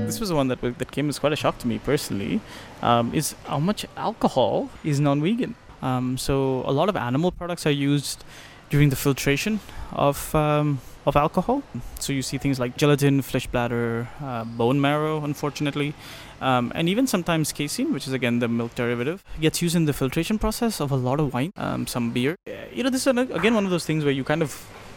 This 0.08 0.20
was 0.20 0.30
the 0.30 0.36
one 0.40 0.48
that 0.48 0.60
that 0.82 0.90
came 0.96 1.08
as 1.08 1.18
quite 1.18 1.32
a 1.32 1.40
shock 1.44 1.58
to 1.62 1.66
me 1.72 1.78
personally. 1.78 2.40
Um, 2.82 3.14
is 3.14 3.34
how 3.44 3.60
much 3.70 3.86
alcohol 3.96 4.70
is 4.82 5.00
non-vegan. 5.08 5.54
Um, 5.82 6.18
so 6.26 6.62
a 6.66 6.72
lot 6.72 6.88
of 6.88 6.96
animal 6.96 7.30
products 7.40 7.66
are 7.66 7.76
used 7.90 8.24
during 8.70 8.90
the 8.90 8.96
filtration 8.96 9.60
of 9.92 10.34
um, 10.34 10.80
of 11.06 11.16
alcohol. 11.16 11.62
So 11.98 12.12
you 12.12 12.22
see 12.22 12.38
things 12.38 12.58
like 12.60 12.76
gelatin, 12.76 13.22
fish 13.22 13.46
bladder, 13.46 14.08
uh, 14.22 14.44
bone 14.44 14.80
marrow, 14.80 15.24
unfortunately, 15.24 15.94
um, 16.40 16.72
and 16.74 16.88
even 16.88 17.06
sometimes 17.06 17.52
casein, 17.52 17.92
which 17.92 18.06
is 18.06 18.12
again 18.12 18.38
the 18.38 18.48
milk 18.48 18.74
derivative, 18.74 19.24
gets 19.40 19.62
used 19.62 19.76
in 19.76 19.86
the 19.86 19.92
filtration 19.92 20.38
process 20.38 20.80
of 20.80 20.90
a 20.90 20.96
lot 20.96 21.20
of 21.20 21.32
wine, 21.34 21.52
um, 21.56 21.86
some 21.86 22.10
beer. 22.10 22.36
You 22.72 22.82
know, 22.82 22.90
this 22.90 23.06
is 23.06 23.16
again 23.16 23.54
one 23.54 23.64
of 23.64 23.70
those 23.70 23.86
things 23.86 24.04
where 24.04 24.12
you 24.12 24.24
kind 24.24 24.42
of 24.42 24.52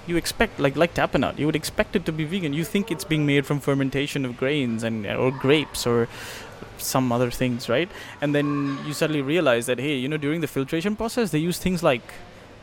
you 0.07 0.17
expect 0.17 0.59
like 0.59 0.75
like 0.75 0.93
tapenade, 0.93 1.37
you 1.37 1.45
would 1.45 1.55
expect 1.55 1.95
it 1.95 2.05
to 2.05 2.11
be 2.11 2.23
vegan. 2.23 2.53
You 2.53 2.63
think 2.63 2.91
it's 2.91 3.03
being 3.03 3.25
made 3.25 3.45
from 3.45 3.59
fermentation 3.59 4.25
of 4.25 4.37
grains 4.37 4.83
and 4.83 5.05
or 5.05 5.31
grapes 5.31 5.85
or 5.85 6.07
some 6.77 7.11
other 7.11 7.31
things, 7.31 7.69
right? 7.69 7.89
And 8.21 8.33
then 8.33 8.77
you 8.85 8.93
suddenly 8.93 9.21
realize 9.21 9.65
that 9.67 9.79
hey, 9.79 9.95
you 9.95 10.07
know, 10.07 10.17
during 10.17 10.41
the 10.41 10.47
filtration 10.47 10.95
process, 10.95 11.31
they 11.31 11.39
use 11.39 11.57
things 11.57 11.83
like 11.83 12.01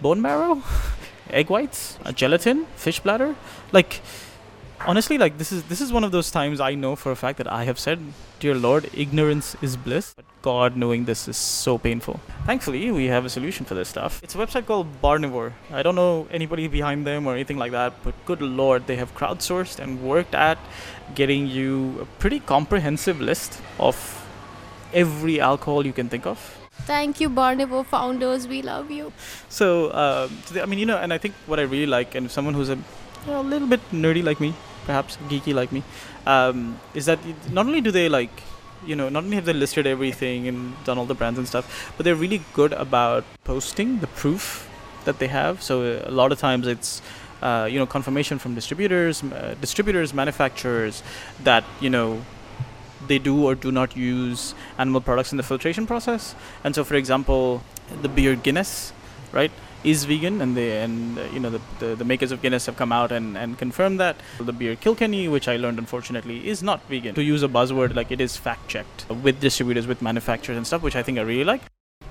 bone 0.00 0.20
marrow, 0.20 0.62
egg 1.30 1.50
whites, 1.50 1.98
gelatin, 2.14 2.66
fish 2.76 3.00
bladder. 3.00 3.34
Like, 3.72 4.00
honestly, 4.86 5.18
like 5.18 5.38
this 5.38 5.52
is 5.52 5.62
this 5.64 5.80
is 5.80 5.92
one 5.92 6.04
of 6.04 6.12
those 6.12 6.30
times 6.30 6.60
I 6.60 6.74
know 6.74 6.96
for 6.96 7.12
a 7.12 7.16
fact 7.16 7.38
that 7.38 7.50
I 7.52 7.64
have 7.64 7.78
said, 7.78 7.98
"Dear 8.40 8.54
Lord, 8.54 8.88
ignorance 8.94 9.56
is 9.60 9.76
bliss." 9.76 10.14
But 10.16 10.24
God, 10.42 10.76
knowing 10.76 11.04
this 11.04 11.26
is 11.28 11.36
so 11.36 11.78
painful. 11.78 12.20
Thankfully, 12.46 12.90
we 12.90 13.06
have 13.06 13.24
a 13.24 13.28
solution 13.30 13.66
for 13.66 13.74
this 13.74 13.88
stuff. 13.88 14.20
It's 14.22 14.34
a 14.34 14.38
website 14.38 14.66
called 14.66 14.86
Barnivore. 15.02 15.52
I 15.72 15.82
don't 15.82 15.94
know 15.94 16.26
anybody 16.30 16.68
behind 16.68 17.06
them 17.06 17.26
or 17.26 17.34
anything 17.34 17.58
like 17.58 17.72
that, 17.72 17.92
but 18.04 18.14
good 18.26 18.40
Lord, 18.42 18.86
they 18.86 18.96
have 18.96 19.14
crowdsourced 19.14 19.78
and 19.78 20.02
worked 20.02 20.34
at 20.34 20.58
getting 21.14 21.46
you 21.46 21.98
a 22.02 22.06
pretty 22.20 22.40
comprehensive 22.40 23.20
list 23.20 23.60
of 23.78 23.96
every 24.94 25.40
alcohol 25.40 25.84
you 25.84 25.92
can 25.92 26.08
think 26.08 26.26
of. 26.26 26.54
Thank 26.86 27.20
you, 27.20 27.28
Barnivore 27.28 27.84
founders. 27.84 28.46
We 28.48 28.62
love 28.62 28.90
you. 28.90 29.12
So, 29.48 29.88
uh, 29.88 30.28
the- 30.52 30.62
I 30.62 30.66
mean, 30.66 30.78
you 30.78 30.86
know, 30.86 30.96
and 30.96 31.12
I 31.12 31.18
think 31.18 31.34
what 31.46 31.58
I 31.58 31.62
really 31.62 31.86
like, 31.86 32.14
and 32.14 32.30
someone 32.30 32.54
who's 32.54 32.70
a, 32.70 32.78
a 33.26 33.42
little 33.42 33.68
bit 33.68 33.80
nerdy 33.92 34.22
like 34.22 34.40
me, 34.40 34.54
perhaps 34.88 35.18
geeky 35.30 35.54
like 35.60 35.70
me, 35.76 35.82
um, 36.34 36.80
is 36.94 37.06
that 37.10 37.18
not 37.58 37.66
only 37.66 37.82
do 37.88 37.92
they 37.98 38.08
like, 38.08 38.42
you 38.90 38.96
know, 39.00 39.08
not 39.16 39.24
only 39.24 39.36
have 39.40 39.48
they 39.50 39.58
listed 39.64 39.86
everything 39.86 40.48
and 40.50 40.58
done 40.88 40.98
all 40.98 41.08
the 41.12 41.18
brands 41.20 41.38
and 41.38 41.46
stuff, 41.52 41.92
but 41.96 42.04
they're 42.04 42.22
really 42.24 42.40
good 42.58 42.72
about 42.86 43.24
posting 43.44 44.00
the 44.04 44.10
proof 44.22 44.68
that 45.04 45.18
they 45.18 45.28
have. 45.28 45.62
So 45.68 45.82
uh, 45.82 46.12
a 46.12 46.14
lot 46.20 46.32
of 46.32 46.38
times 46.38 46.66
it's, 46.66 47.02
uh, 47.42 47.68
you 47.70 47.78
know, 47.78 47.86
confirmation 47.86 48.38
from 48.38 48.54
distributors, 48.54 49.22
uh, 49.22 49.54
distributors, 49.60 50.14
manufacturers 50.22 51.02
that 51.44 51.64
you 51.80 51.90
know 51.90 52.22
they 53.06 53.18
do 53.18 53.34
or 53.46 53.54
do 53.54 53.70
not 53.70 53.96
use 53.96 54.54
animal 54.76 55.00
products 55.00 55.32
in 55.32 55.36
the 55.36 55.46
filtration 55.50 55.86
process. 55.86 56.34
And 56.64 56.74
so, 56.74 56.84
for 56.84 56.94
example, 56.94 57.62
the 58.02 58.08
beer 58.08 58.34
Guinness, 58.36 58.92
right, 59.32 59.52
is 59.84 60.04
vegan, 60.04 60.40
and 60.40 60.56
they 60.56 60.82
and 60.82 61.18
uh, 61.18 61.22
you 61.32 61.40
know 61.40 61.50
the, 61.50 61.60
the 61.78 61.94
the 61.94 62.04
makers 62.04 62.32
of 62.32 62.42
Guinness 62.42 62.66
have 62.66 62.76
come 62.76 62.92
out 62.92 63.12
and 63.12 63.36
and 63.36 63.58
confirmed 63.58 64.00
that 64.00 64.16
the 64.38 64.52
beer 64.52 64.76
Kilkenny, 64.76 65.28
which 65.28 65.48
I 65.48 65.56
learned 65.56 65.78
unfortunately 65.78 66.48
is 66.48 66.62
not 66.62 66.82
vegan. 66.88 67.14
To 67.14 67.22
use 67.22 67.42
a 67.42 67.48
buzzword 67.48 67.94
like 67.94 68.10
it 68.10 68.20
is 68.20 68.36
fact 68.36 68.68
checked 68.68 69.08
with 69.08 69.40
distributors, 69.40 69.86
with 69.86 70.02
manufacturers 70.02 70.56
and 70.56 70.66
stuff, 70.66 70.82
which 70.82 70.96
I 70.96 71.02
think 71.02 71.18
I 71.18 71.22
really 71.22 71.44
like. 71.44 71.62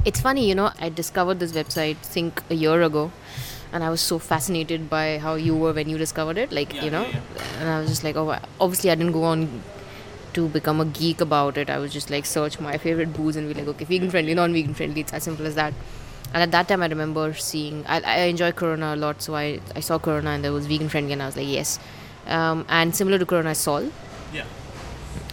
It's 0.05 0.21
funny, 0.21 0.47
you 0.47 0.55
know, 0.55 0.71
I 0.79 0.89
discovered 0.89 1.39
this 1.39 1.51
website, 1.51 1.97
think 1.97 2.41
a 2.49 2.55
year 2.55 2.81
ago, 2.81 3.11
and 3.73 3.83
I 3.83 3.89
was 3.89 3.99
so 3.99 4.19
fascinated 4.19 4.89
by 4.89 5.17
how 5.17 5.35
you 5.35 5.55
were 5.55 5.73
when 5.73 5.89
you 5.89 5.97
discovered 5.97 6.37
it. 6.37 6.51
Like, 6.51 6.73
Yeah, 6.73 6.85
you 6.85 6.91
know, 6.91 7.01
yeah, 7.01 7.19
and 7.59 7.69
I 7.69 7.79
was 7.79 7.89
just 7.89 8.03
like, 8.05 8.15
oh, 8.15 8.37
obviously, 8.61 8.89
I 8.89 8.95
didn't 8.95 9.11
go 9.11 9.23
on 9.23 9.63
to 10.33 10.47
become 10.47 10.79
a 10.79 10.85
geek 10.85 11.19
about 11.19 11.57
it. 11.57 11.69
I 11.69 11.77
was 11.79 11.91
just 11.91 12.09
like, 12.09 12.25
search 12.25 12.59
my 12.59 12.77
favorite 12.77 13.13
booze 13.13 13.35
and 13.35 13.47
be 13.47 13.53
like, 13.59 13.67
okay, 13.67 13.85
vegan 13.85 14.09
friendly, 14.09 14.33
non 14.33 14.53
vegan 14.53 14.73
friendly. 14.73 15.01
It's 15.01 15.11
as 15.11 15.23
simple 15.23 15.45
as 15.45 15.55
that. 15.55 15.73
And 16.33 16.43
at 16.43 16.51
that 16.51 16.67
time, 16.67 16.83
I 16.83 16.87
remember 16.87 17.33
seeing, 17.33 17.85
I, 17.87 18.01
I 18.01 18.17
enjoy 18.25 18.51
Corona 18.51 18.93
a 18.93 18.97
lot, 18.97 19.21
so 19.21 19.35
I, 19.35 19.59
I 19.75 19.79
saw 19.79 19.97
Corona 19.97 20.31
and 20.31 20.43
there 20.43 20.51
was 20.51 20.67
vegan 20.67 20.89
friendly, 20.89 21.13
and 21.13 21.23
I 21.23 21.25
was 21.25 21.37
like, 21.37 21.47
yes. 21.47 21.79
Um, 22.27 22.65
and 22.69 22.95
similar 22.95 23.17
to 23.17 23.25
Corona, 23.25 23.51
I 23.51 23.53
Sol. 23.53 23.89
Yeah. 24.33 24.45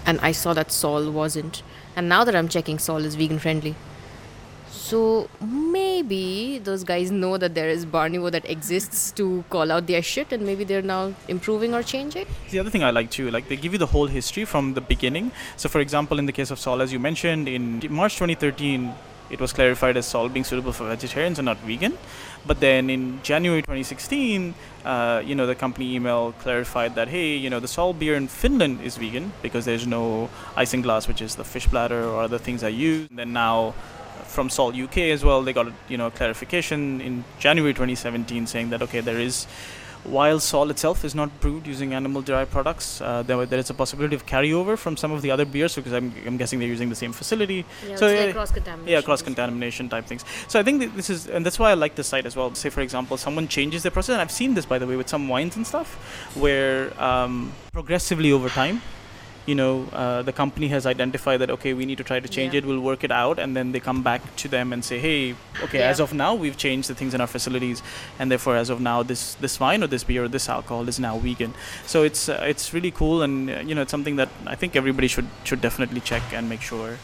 And 0.07 0.21
I 0.21 0.33
saw 0.33 0.55
that 0.55 0.71
Sol 0.71 1.11
wasn't. 1.11 1.63
And 1.97 2.09
now 2.09 2.25
that 2.25 2.35
I'm 2.35 2.49
checking, 2.49 2.79
Sol 2.79 3.05
is 3.05 3.15
vegan 3.17 3.39
friendly. 3.39 3.75
So 4.69 5.31
maybe 5.41 6.59
those 6.59 6.85
guys 6.85 7.11
know 7.11 7.39
that 7.39 7.55
there 7.55 7.71
is 7.71 7.87
Barnivore 7.87 8.31
that 8.33 8.49
exists 8.49 9.13
to 9.13 9.43
call 9.49 9.73
out 9.73 9.87
their 9.87 10.03
shit, 10.03 10.31
and 10.31 10.45
maybe 10.45 10.63
they're 10.63 10.83
now 10.83 11.15
improving 11.27 11.75
or 11.75 11.83
changing. 11.83 12.27
The 12.51 12.59
other 12.59 12.69
thing 12.69 12.85
I 12.85 12.91
like 12.91 13.11
too, 13.11 13.31
like 13.31 13.49
they 13.49 13.57
give 13.57 13.73
you 13.73 13.79
the 13.79 13.87
whole 13.87 14.09
history 14.09 14.45
from 14.45 14.75
the 14.75 14.83
beginning. 14.83 15.33
So, 15.57 15.71
for 15.71 15.81
example, 15.81 16.19
in 16.19 16.27
the 16.27 16.33
case 16.33 16.51
of 16.51 16.59
Sol, 16.59 16.83
as 16.83 16.93
you 16.93 16.99
mentioned, 16.99 17.49
in 17.49 17.81
March 17.91 18.15
2013, 18.15 18.93
it 19.31 19.41
was 19.41 19.53
clarified 19.53 19.97
as 19.97 20.07
Sol 20.07 20.29
being 20.29 20.45
suitable 20.45 20.73
for 20.73 20.87
vegetarians 20.87 21.39
and 21.39 21.47
not 21.47 21.59
vegan. 21.59 21.97
But 22.47 22.61
then 22.61 22.91
in 22.91 23.21
January 23.23 23.63
2016, 23.63 24.55
uh, 24.85 25.23
you 25.25 25.35
know, 25.35 25.47
the 25.47 25.55
company 25.55 25.95
email 25.95 26.33
clarified 26.41 26.95
that 26.95 27.09
hey, 27.09 27.37
you 27.37 27.49
know, 27.49 27.61
the 27.61 27.69
Sol 27.69 27.93
beer 27.93 28.15
in 28.15 28.29
Finland 28.29 28.81
is 28.83 28.97
vegan 28.97 29.33
because 29.43 29.65
there's 29.65 29.87
no 29.87 30.29
isinglass, 30.57 31.09
which 31.09 31.23
is 31.23 31.37
the 31.37 31.45
fish 31.45 31.67
bladder 31.67 32.05
or 32.05 32.23
other 32.23 32.39
things 32.39 32.63
I 32.63 32.69
use. 32.69 33.09
And 33.09 33.19
then 33.19 33.33
now 33.33 33.75
from 34.27 34.51
Sol 34.51 34.75
UK 34.75 34.99
as 35.15 35.25
well, 35.25 35.43
they 35.43 35.53
got 35.53 35.73
you 35.89 35.97
know 35.97 36.11
clarification 36.11 37.01
in 37.01 37.25
January 37.39 37.73
2017 37.73 38.47
saying 38.47 38.71
that 38.71 38.83
okay, 38.83 39.01
there 39.01 39.19
is 39.19 39.47
while 40.05 40.39
Sol 40.39 40.71
itself 40.71 41.05
is 41.05 41.15
not 41.15 41.41
brewed 41.41 41.67
using 41.67 41.95
animal-derived 41.95 42.51
products, 42.51 43.01
uh, 43.01 43.23
there, 43.23 43.45
there 43.47 43.59
is 43.59 43.71
a 43.71 43.75
possibility 43.75 44.15
of 44.15 44.27
carryover 44.27 44.77
from 44.77 44.97
some 44.97 45.13
of 45.13 45.23
the 45.23 45.31
other 45.31 45.45
beers 45.45 45.75
because 45.75 45.93
I'm, 45.93 46.13
I'm 46.27 46.37
guessing 46.37 46.59
they're 46.59 46.69
using 46.69 46.91
the 46.91 46.95
same 46.95 47.13
facility. 47.13 47.65
Yeah, 47.89 47.97
So, 47.97 48.09
yeah, 48.09 48.25
like 48.27 48.35
cross 48.35 48.51
contamination. 48.51 48.93
Yeah, 48.93 49.01
cross 49.01 49.23
contamination 49.23 49.89
type 49.89 50.07
things. 50.07 50.25
So 50.49 50.61
I 50.61 50.63
think 50.63 50.81
that 50.81 50.95
this 50.95 51.11
is, 51.11 51.27
and 51.27 51.45
that's 51.45 51.59
why 51.59 51.71
I 51.71 51.75
like 51.75 51.95
this 51.95 52.07
site 52.07 52.27
as 52.27 52.37
well. 52.37 52.55
Say, 52.55 52.71
for 52.71 52.81
example, 52.83 53.17
someone 53.17 53.49
changes 53.49 53.83
their 53.83 53.91
process, 53.91 54.15
and 54.15 54.23
I've 54.23 54.31
seen 54.31 54.55
this 54.55 54.67
by 54.67 54.79
the 54.79 54.87
way 54.87 54.97
with 54.97 55.09
some 55.09 55.29
wines 55.29 55.57
and 55.57 55.67
stuff, 55.67 55.95
where 56.37 56.93
um, 57.03 57.53
progressively 57.73 58.33
over 58.33 58.49
time, 58.49 58.83
you 59.47 59.55
know, 59.55 59.87
uh, 59.93 60.23
the 60.23 60.33
company 60.33 60.69
has 60.69 60.87
identified 60.87 61.41
that 61.41 61.51
okay, 61.51 61.75
we 61.75 61.85
need 61.85 61.99
to 61.99 62.05
try 62.05 62.19
to 62.21 62.29
change 62.29 62.55
Yeah. 62.55 62.59
it. 62.59 62.67
We'll 62.67 62.81
work 62.81 63.05
it 63.05 63.11
out, 63.11 63.39
and 63.39 63.55
then 63.57 63.73
they 63.73 63.81
come 63.81 64.03
back 64.03 64.23
to 64.37 64.49
them 64.49 64.73
and 64.73 64.85
say, 64.85 64.99
hey, 64.99 65.35
okay, 65.63 65.79
Yeah. 65.81 65.91
as 65.91 66.01
of 66.01 66.15
now, 66.15 66.35
we've 66.35 66.57
changed 66.57 66.89
the 66.89 66.95
things 66.95 67.13
in 67.15 67.21
our 67.21 67.27
facilities, 67.27 67.83
and 68.19 68.31
therefore, 68.31 68.57
as 68.57 68.71
of 68.71 68.81
now, 68.81 69.03
this 69.03 69.35
this 69.41 69.59
wine 69.61 69.83
or 69.83 69.87
this 69.87 70.05
beer 70.05 70.25
or 70.25 70.29
this 70.29 70.49
alcohol 70.49 70.89
is 70.89 70.99
now 70.99 71.19
vegan. 71.19 71.53
So 71.87 72.03
it's 72.05 72.29
uh, 72.29 72.41
it's 72.55 72.73
really 72.73 72.91
cool, 72.91 73.23
and 73.23 73.51
uh, 73.51 73.61
you 73.67 73.75
know, 73.75 73.83
it's 73.83 73.91
something 73.91 74.17
that 74.17 74.29
I 74.47 74.55
think 74.55 74.77
everybody 74.77 75.09
should 75.09 75.29
should 75.45 75.61
definitely 75.61 76.01
check 76.01 76.23
and 76.33 76.49
make 76.49 76.63
sure. 76.63 76.99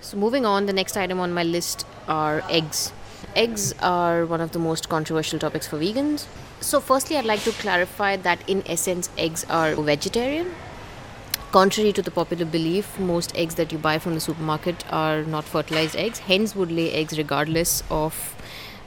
So 0.00 0.16
moving 0.18 0.44
on, 0.46 0.66
the 0.66 0.72
next 0.72 0.96
item 0.96 1.18
on 1.18 1.32
my 1.32 1.42
list 1.42 1.86
are 2.08 2.42
eggs. 2.48 2.92
Eggs 3.36 3.74
are 3.82 4.24
one 4.26 4.40
of 4.40 4.52
the 4.52 4.60
most 4.60 4.88
controversial 4.88 5.40
topics 5.40 5.66
for 5.66 5.76
vegans. 5.76 6.26
So 6.60 6.78
firstly, 6.80 7.16
I'd 7.16 7.24
like 7.24 7.42
to 7.42 7.50
clarify 7.52 8.16
that 8.16 8.48
in 8.48 8.62
essence, 8.66 9.10
eggs 9.18 9.44
are 9.50 9.74
vegetarian. 9.74 10.54
Contrary 11.50 11.92
to 11.92 12.02
the 12.02 12.12
popular 12.12 12.44
belief, 12.44 12.98
most 12.98 13.36
eggs 13.36 13.56
that 13.56 13.72
you 13.72 13.78
buy 13.78 13.98
from 13.98 14.14
the 14.14 14.20
supermarket 14.20 14.84
are 14.90 15.22
not 15.24 15.44
fertilized 15.44 15.96
eggs. 15.96 16.20
Hens 16.20 16.54
would 16.54 16.70
lay 16.70 16.92
eggs 16.92 17.18
regardless 17.18 17.82
of 17.90 18.36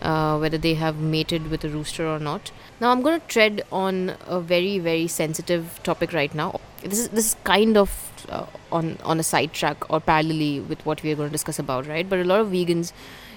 uh, 0.02 0.38
whether 0.38 0.58
they 0.58 0.76
have 0.76 0.98
mated 0.98 1.50
with 1.50 1.66
a 1.66 1.70
rooster 1.70 2.08
or 2.08 2.20
not. 2.20 2.52
Now, 2.80 2.92
I'm 2.92 3.02
going 3.02 3.20
to 3.20 3.28
tread 3.28 3.64
on 3.72 4.16
a 4.28 4.40
very, 4.40 4.80
very 4.80 5.08
sensitive 5.08 5.80
topic 5.84 6.14
right 6.14 6.34
now. 6.34 6.62
This 6.84 7.00
is 7.00 7.10
this 7.10 7.26
is 7.28 7.36
kind 7.44 7.76
of 7.76 7.92
uh, 8.30 8.46
on 8.72 8.98
on 9.04 9.20
a 9.20 9.24
sidetrack 9.24 9.90
or 9.90 10.00
parallelly 10.00 10.66
with 10.66 10.86
what 10.86 11.04
we 11.04 11.12
are 11.12 11.16
going 11.16 11.30
to 11.30 11.34
discuss 11.34 11.60
about, 11.60 11.88
right? 11.88 12.08
But 12.08 12.20
a 12.20 12.24
lot 12.24 12.40
of 12.40 12.48
vegans 12.48 12.94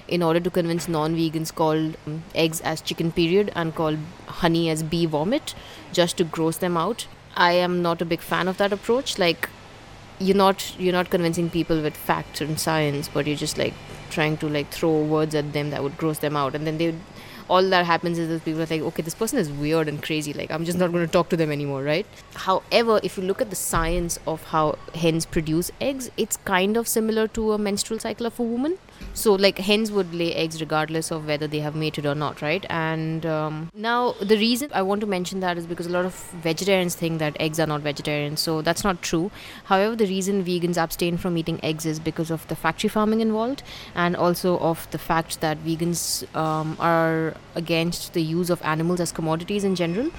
in 0.08 0.22
order 0.22 0.40
to 0.40 0.50
convince 0.50 0.88
non-vegans 0.88 1.54
called 1.54 1.96
um, 2.06 2.22
eggs 2.34 2.60
as 2.62 2.80
chicken 2.80 3.12
period 3.12 3.52
and 3.54 3.74
called 3.74 3.98
honey 4.26 4.68
as 4.68 4.82
bee 4.82 5.06
vomit 5.06 5.54
just 5.92 6.16
to 6.16 6.24
gross 6.24 6.56
them 6.56 6.76
out. 6.76 7.06
I 7.36 7.52
am 7.52 7.80
not 7.82 8.02
a 8.02 8.04
big 8.04 8.20
fan 8.20 8.48
of 8.48 8.56
that 8.58 8.72
approach. 8.72 9.18
Like 9.18 9.48
you're 10.18 10.36
not 10.36 10.78
you're 10.78 10.92
not 10.92 11.10
convincing 11.10 11.48
people 11.48 11.80
with 11.80 11.96
facts 11.96 12.42
and 12.42 12.60
science 12.60 13.08
but 13.08 13.26
you're 13.26 13.36
just 13.36 13.56
like 13.56 13.72
trying 14.10 14.36
to 14.36 14.48
like 14.48 14.68
throw 14.70 15.02
words 15.02 15.34
at 15.34 15.52
them 15.52 15.70
that 15.70 15.82
would 15.82 15.96
gross 15.96 16.18
them 16.18 16.36
out. 16.36 16.54
And 16.54 16.66
then 16.66 16.78
they 16.78 16.94
all 17.48 17.68
that 17.68 17.84
happens 17.84 18.18
is 18.18 18.28
that 18.28 18.44
people 18.44 18.62
are 18.62 18.66
like 18.66 18.80
okay 18.80 19.02
this 19.02 19.14
person 19.14 19.38
is 19.38 19.50
weird 19.50 19.88
and 19.88 20.02
crazy. 20.02 20.32
Like 20.32 20.50
i'm 20.50 20.64
just 20.64 20.78
not 20.78 20.92
going 20.92 21.06
to 21.06 21.12
talk 21.12 21.28
to 21.30 21.36
them 21.36 21.50
anymore 21.52 21.82
right? 21.82 22.06
However 22.34 23.00
if 23.02 23.16
you 23.16 23.24
look 23.24 23.40
at 23.40 23.50
the 23.50 23.56
science 23.56 24.18
of 24.26 24.44
how 24.44 24.76
hens 24.94 25.26
produce 25.26 25.70
eggs 25.80 26.10
it's 26.16 26.36
kind 26.38 26.76
of 26.76 26.88
similar 26.88 27.28
to 27.28 27.52
a 27.52 27.58
menstrual 27.58 28.00
cycle 28.00 28.26
of 28.26 28.38
a 28.38 28.42
woman 28.42 28.78
so 29.14 29.34
like 29.34 29.58
hens 29.58 29.90
would 29.90 30.14
lay 30.14 30.34
eggs 30.34 30.60
regardless 30.60 31.10
of 31.10 31.26
whether 31.26 31.46
they 31.46 31.60
have 31.60 31.74
mated 31.74 32.06
or 32.06 32.14
not 32.14 32.42
right? 32.42 32.64
And 32.70 33.26
um, 33.26 33.70
now 33.74 34.12
the 34.20 34.36
reason 34.36 34.70
i 34.72 34.82
want 34.82 35.00
to 35.00 35.06
mention 35.06 35.40
that 35.40 35.58
is 35.58 35.66
because 35.66 35.86
a 35.86 35.90
lot 35.90 36.04
of 36.04 36.14
vegetarians 36.42 36.94
think 36.94 37.18
that 37.18 37.36
eggs 37.40 37.60
are 37.60 37.66
not 37.66 37.80
vegetarian. 37.80 38.36
So 38.36 38.62
that's 38.62 38.84
not 38.84 39.02
true. 39.02 39.30
However 39.64 39.96
the 39.96 40.06
reason 40.06 40.44
vegans 40.44 40.76
abstain 40.76 41.16
from 41.16 41.36
eating 41.36 41.60
eggs 41.62 41.86
is 41.86 41.98
because 41.98 42.30
of 42.30 42.46
the 42.48 42.56
factory 42.56 42.88
farming 42.88 43.20
involved 43.20 43.62
and 43.94 44.16
also 44.16 44.58
of 44.58 44.90
the 44.90 44.98
fact 44.98 45.40
that 45.40 45.58
vegans 45.64 46.34
um, 46.36 46.76
are 46.78 47.34
against 47.54 48.12
the 48.12 48.22
use 48.22 48.50
of 48.50 48.62
animals 48.62 49.00
as 49.00 49.12
commodities 49.12 49.64
in 49.64 49.74
general 49.74 50.10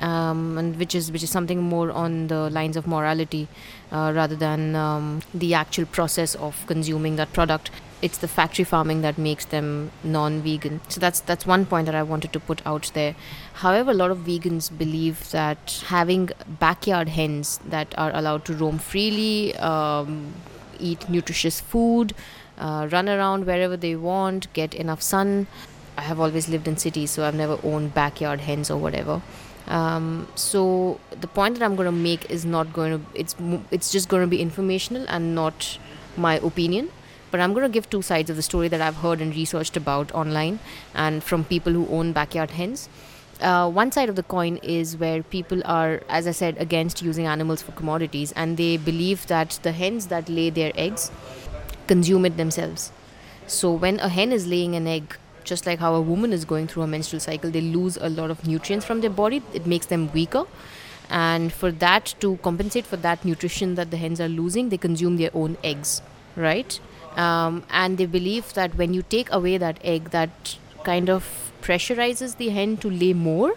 um, 0.00 0.58
and 0.58 0.78
which 0.78 0.94
is 0.94 1.12
which 1.12 1.22
is 1.22 1.30
something 1.30 1.62
more 1.62 1.90
on 1.90 2.28
the 2.28 2.50
lines 2.50 2.76
of 2.76 2.86
morality 2.86 3.48
uh, 3.90 4.12
rather 4.14 4.36
than 4.36 4.74
um, 4.74 5.22
the 5.34 5.54
actual 5.54 5.86
process 5.86 6.34
of 6.36 6.66
consuming 6.66 7.16
that 7.16 7.32
product. 7.32 7.70
It's 8.00 8.18
the 8.18 8.26
factory 8.26 8.64
farming 8.64 9.02
that 9.02 9.16
makes 9.16 9.44
them 9.44 9.92
non-vegan. 10.02 10.80
So 10.88 11.00
that's 11.00 11.20
that's 11.20 11.46
one 11.46 11.66
point 11.66 11.86
that 11.86 11.94
i 11.94 12.02
wanted 12.02 12.32
to 12.32 12.40
put 12.40 12.60
out 12.66 12.90
there. 12.94 13.14
However 13.54 13.92
a 13.92 13.94
lot 13.94 14.10
of 14.10 14.18
vegans 14.18 14.76
believe 14.76 15.30
that 15.30 15.84
having 15.86 16.30
backyard 16.58 17.10
hens 17.10 17.60
that 17.64 17.94
are 17.96 18.10
allowed 18.14 18.44
to 18.46 18.54
roam 18.54 18.78
freely 18.78 19.54
um, 19.56 20.34
eat 20.80 21.08
nutritious 21.08 21.60
food 21.60 22.12
uh, 22.58 22.88
run 22.90 23.08
around 23.08 23.46
wherever 23.46 23.76
they 23.76 23.94
want 23.94 24.52
get 24.52 24.74
enough 24.74 25.02
sun. 25.02 25.46
I 25.96 26.02
have 26.02 26.18
always 26.18 26.48
lived 26.48 26.66
in 26.66 26.78
cities 26.78 27.10
so 27.10 27.24
i've 27.24 27.34
never 27.34 27.58
owned 27.62 27.92
backyard 27.92 28.40
hens 28.40 28.70
or 28.70 28.78
whatever 28.78 29.20
um, 29.68 30.28
so 30.34 30.98
the 31.20 31.26
point 31.26 31.58
that 31.58 31.64
i'm 31.64 31.76
going 31.76 31.86
to 31.86 31.92
make 31.92 32.30
is 32.30 32.44
not 32.44 32.72
going 32.72 32.98
to 32.98 33.04
it's 33.14 33.36
it's 33.70 33.90
just 33.92 34.08
going 34.08 34.22
to 34.22 34.26
be 34.26 34.40
informational 34.40 35.04
and 35.08 35.34
not 35.34 35.78
my 36.16 36.36
opinion 36.38 36.90
but 37.32 37.40
I'm 37.40 37.54
going 37.54 37.64
to 37.64 37.72
give 37.72 37.88
two 37.90 38.02
sides 38.02 38.30
of 38.30 38.36
the 38.36 38.42
story 38.42 38.68
that 38.68 38.80
I've 38.80 38.96
heard 38.96 39.20
and 39.20 39.34
researched 39.34 39.76
about 39.76 40.12
online 40.12 40.60
and 40.94 41.24
from 41.24 41.44
people 41.44 41.72
who 41.72 41.88
own 41.88 42.12
backyard 42.12 42.50
hens. 42.50 42.88
Uh, 43.40 43.68
one 43.68 43.90
side 43.90 44.08
of 44.08 44.14
the 44.16 44.22
coin 44.22 44.58
is 44.58 44.96
where 44.98 45.22
people 45.22 45.62
are, 45.64 46.02
as 46.08 46.28
I 46.28 46.30
said, 46.30 46.58
against 46.58 47.02
using 47.02 47.26
animals 47.26 47.62
for 47.62 47.72
commodities, 47.72 48.30
and 48.32 48.56
they 48.56 48.76
believe 48.76 49.26
that 49.26 49.58
the 49.62 49.72
hens 49.72 50.08
that 50.08 50.28
lay 50.28 50.50
their 50.50 50.72
eggs 50.76 51.10
consume 51.88 52.26
it 52.26 52.36
themselves. 52.36 52.92
So 53.46 53.72
when 53.72 53.98
a 53.98 54.08
hen 54.08 54.30
is 54.30 54.46
laying 54.46 54.76
an 54.76 54.86
egg, 54.86 55.16
just 55.44 55.66
like 55.66 55.78
how 55.78 55.94
a 55.94 56.00
woman 56.00 56.32
is 56.32 56.44
going 56.44 56.66
through 56.66 56.82
a 56.82 56.86
menstrual 56.86 57.20
cycle, 57.20 57.50
they 57.50 57.60
lose 57.60 57.96
a 57.96 58.08
lot 58.08 58.30
of 58.30 58.46
nutrients 58.46 58.86
from 58.86 59.00
their 59.00 59.10
body. 59.10 59.42
It 59.52 59.66
makes 59.66 59.86
them 59.86 60.10
weaker. 60.12 60.44
And 61.10 61.52
for 61.52 61.70
that, 61.72 62.14
to 62.20 62.36
compensate 62.38 62.86
for 62.86 62.96
that 62.96 63.24
nutrition 63.24 63.74
that 63.74 63.90
the 63.90 63.96
hens 63.96 64.20
are 64.20 64.28
losing, 64.28 64.70
they 64.70 64.78
consume 64.78 65.16
their 65.18 65.30
own 65.34 65.58
eggs, 65.62 66.00
right? 66.36 66.80
um, 67.16 67.64
and 67.70 67.98
they 67.98 68.06
believe 68.06 68.54
that 68.54 68.74
when 68.76 68.94
you 68.94 69.02
take 69.02 69.30
away 69.30 69.58
that 69.58 69.78
egg 69.82 70.10
that 70.10 70.58
kind 70.84 71.10
of 71.10 71.52
pressurizes 71.62 72.36
the 72.36 72.48
hen 72.48 72.76
to 72.78 72.90
lay 72.90 73.12
more 73.12 73.54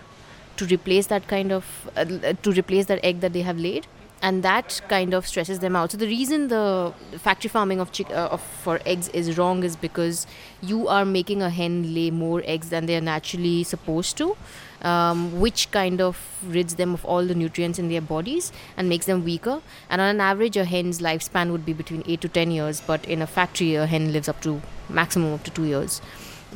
to 0.58 0.65
replace 0.65 1.08
that 1.08 1.28
kind 1.28 1.52
of 1.52 1.89
uh, 1.95 2.06
to 2.06 2.52
replace 2.52 2.86
that 2.86 3.00
egg 3.04 3.19
that 3.21 3.34
they 3.34 3.41
have 3.41 3.58
laid 3.58 3.88
and 4.27 4.43
that 4.43 4.81
kind 4.91 5.13
of 5.17 5.27
stresses 5.31 5.59
them 5.63 5.75
out 5.79 5.91
so 5.95 5.97
the 6.03 6.07
reason 6.07 6.47
the 6.53 6.93
factory 7.25 7.49
farming 7.55 7.79
of, 7.79 7.91
chick- 7.91 8.09
uh, 8.21 8.35
of 8.35 8.41
for 8.65 8.79
eggs 8.85 9.09
is 9.09 9.38
wrong 9.38 9.63
is 9.63 9.75
because 9.75 10.25
you 10.61 10.88
are 10.88 11.05
making 11.05 11.41
a 11.41 11.49
hen 11.49 11.93
lay 11.97 12.09
more 12.09 12.41
eggs 12.45 12.69
than 12.69 12.88
they 12.88 12.95
are 13.01 13.07
naturally 13.09 13.57
supposed 13.63 14.17
to 14.17 14.35
um, 14.81 15.39
which 15.39 15.71
kind 15.71 15.99
of 15.99 16.17
rids 16.43 16.75
them 16.75 16.93
of 16.93 17.03
all 17.05 17.25
the 17.25 17.35
nutrients 17.35 17.79
in 17.79 17.89
their 17.89 18.01
bodies 18.01 18.51
and 18.77 18.88
makes 18.88 19.07
them 19.07 19.23
weaker. 19.23 19.61
And 19.89 19.99
on 19.99 20.07
an 20.07 20.21
average, 20.21 20.57
a 20.57 20.65
hen's 20.65 20.99
lifespan 21.01 21.51
would 21.51 21.65
be 21.65 21.73
between 21.73 22.03
8 22.05 22.21
to 22.21 22.29
10 22.29 22.51
years, 22.51 22.81
but 22.81 23.03
in 23.05 23.21
a 23.21 23.27
factory, 23.27 23.75
a 23.75 23.88
hen 23.88 24.13
lives 24.13 24.29
up 24.29 24.41
to 24.41 24.61
maximum 24.89 25.33
up 25.33 25.43
to 25.43 25.51
2 25.51 25.63
years. 25.63 26.01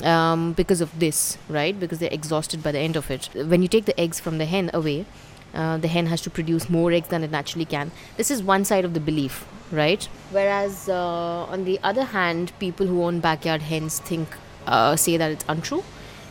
Um, 0.04 0.54
because 0.54 0.80
of 0.80 0.98
this, 1.00 1.38
right? 1.50 1.78
Because 1.78 2.00
they're 2.00 2.14
exhausted 2.14 2.64
by 2.64 2.72
the 2.72 2.80
end 2.80 2.96
of 2.96 3.12
it. 3.12 3.30
When 3.34 3.62
you 3.62 3.68
take 3.68 3.86
the 3.86 4.00
eggs 4.00 4.20
from 4.20 4.38
the 4.38 4.46
hen 4.46 4.70
away, 4.74 5.06
uh, 5.54 5.78
the 5.78 5.88
hen 5.88 6.06
has 6.08 6.22
to 6.22 6.30
produce 6.30 6.70
more 6.70 6.92
eggs 6.92 7.08
than 7.08 7.24
it 7.24 7.32
naturally 7.32 7.66
can. 7.66 7.92
This 8.18 8.32
is 8.32 8.44
one 8.44 8.66
side 8.66 8.86
of 8.86 8.94
the 8.94 9.00
belief, 9.00 9.46
right? 9.72 10.04
Whereas 10.32 10.90
uh, 10.90 11.46
on 11.46 11.66
the 11.66 11.80
other 11.84 12.04
hand, 12.04 12.52
people 12.60 12.88
who 12.88 13.04
own 13.04 13.20
backyard 13.20 13.62
hens 13.62 14.00
think 14.00 14.28
uh, 14.68 14.96
say 14.96 15.18
that 15.18 15.32
it's 15.32 15.46
untrue 15.48 15.84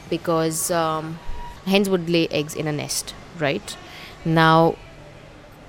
because 0.09 0.71
um, 0.71 1.19
hens 1.67 1.89
would 1.89 2.09
lay 2.09 2.29
eggs 2.29 2.55
in 2.55 2.67
a 2.67 2.73
nest, 2.73 3.15
right? 3.39 3.77
Now, 4.25 4.77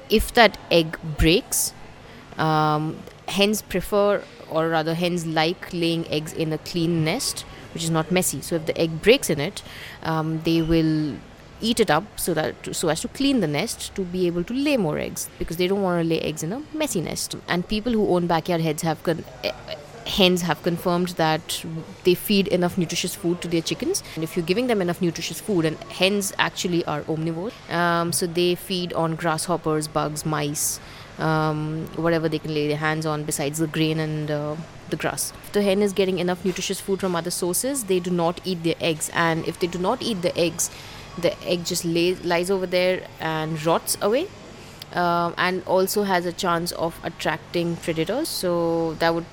if 0.10 0.34
that 0.34 0.58
egg 0.72 0.98
breaks, 1.18 1.74
um, 2.38 2.98
hens 3.28 3.62
prefer, 3.62 4.24
or 4.50 4.70
rather, 4.70 4.94
hens 4.94 5.26
like 5.26 5.72
laying 5.74 6.08
eggs 6.08 6.34
in 6.34 6.54
a 6.54 6.58
clean 6.58 7.04
nest, 7.04 7.42
which 7.74 7.84
is 7.84 7.90
not 7.90 8.12
messy. 8.12 8.42
So, 8.42 8.56
if 8.56 8.66
the 8.66 8.78
egg 8.78 9.02
breaks 9.02 9.30
in 9.30 9.40
it, 9.40 9.62
um, 10.04 10.42
they 10.42 10.62
will 10.62 11.18
eat 11.62 11.80
it 11.80 11.91
up 11.91 12.04
so 12.19 12.34
that 12.34 12.76
so 12.76 12.89
as 12.89 13.02
to 13.02 13.08
clean 13.10 13.39
the 13.39 13.48
nest 13.48 13.93
to 13.95 14.02
be 14.02 14.28
able 14.28 14.43
to 14.43 14.54
lay 14.54 14.78
more 14.78 14.98
eggs 14.98 15.30
because 15.39 15.58
they 15.58 15.67
don't 15.67 15.82
want 15.82 16.02
to 16.02 16.08
lay 16.08 16.19
eggs 16.22 16.43
in 16.43 16.54
a 16.54 16.62
messy 16.74 17.02
nest. 17.02 17.36
And 17.48 17.67
people 17.67 17.91
who 17.93 18.08
own 18.10 18.28
backyard 18.28 18.62
hens 18.62 18.82
have 18.82 19.02
con- 19.04 19.26
hens 20.10 20.41
have 20.41 20.62
confirmed 20.63 21.10
that 21.10 21.63
they 22.04 22.15
feed 22.15 22.48
enough 22.48 22.78
nutritious 22.78 23.15
food 23.15 23.41
to 23.41 23.48
their 23.48 23.62
chickens. 23.62 24.04
And 24.15 24.24
if 24.24 24.36
you're 24.36 24.45
giving 24.45 24.67
them 24.67 24.82
enough 24.82 25.02
nutritious 25.02 25.39
food, 25.39 25.65
and 25.65 25.78
hens 25.84 26.34
actually 26.39 26.84
are 26.86 27.02
omnivores, 27.04 27.54
um, 27.72 28.12
so 28.12 28.28
they 28.28 28.56
feed 28.56 28.93
on 28.93 29.15
grasshoppers, 29.15 29.88
bugs, 29.88 30.26
mice, 30.26 30.80
um, 31.19 31.88
whatever 31.95 32.30
they 32.30 32.39
can 32.39 32.54
lay 32.54 32.67
their 32.67 32.78
hands 32.78 33.06
on 33.06 33.24
besides 33.24 33.60
the 33.60 33.67
grain 33.67 34.00
and 34.00 34.32
uh, 34.32 34.56
the 34.89 34.95
grass. 34.95 35.34
If 35.43 35.52
the 35.52 35.62
hen 35.62 35.82
is 35.82 35.93
getting 35.93 36.19
enough 36.19 36.43
nutritious 36.43 36.80
food 36.80 37.00
from 37.00 37.15
other 37.15 37.32
sources, 37.32 37.84
they 37.86 38.00
do 38.00 38.10
not 38.10 38.41
eat 38.43 38.63
their 38.63 38.76
eggs. 38.80 39.10
And 39.13 39.48
if 39.48 39.60
they 39.60 39.67
do 39.67 39.80
not 39.80 40.02
eat 40.02 40.22
the 40.22 40.36
eggs, 40.38 40.72
the 41.21 41.41
egg 41.43 41.65
just 41.65 41.86
lay, 41.86 42.15
lies 42.15 42.49
over 42.49 42.65
there 42.65 43.08
and 43.19 43.63
rots 43.65 43.97
away. 44.01 44.27
Um, 44.91 45.36
and 45.38 45.63
also 45.65 46.01
has 46.01 46.25
a 46.25 46.34
chance 46.34 46.71
of 46.71 46.99
attracting 47.03 47.75
predators. 47.75 48.27
So 48.27 48.95
that 48.95 49.13
would 49.13 49.25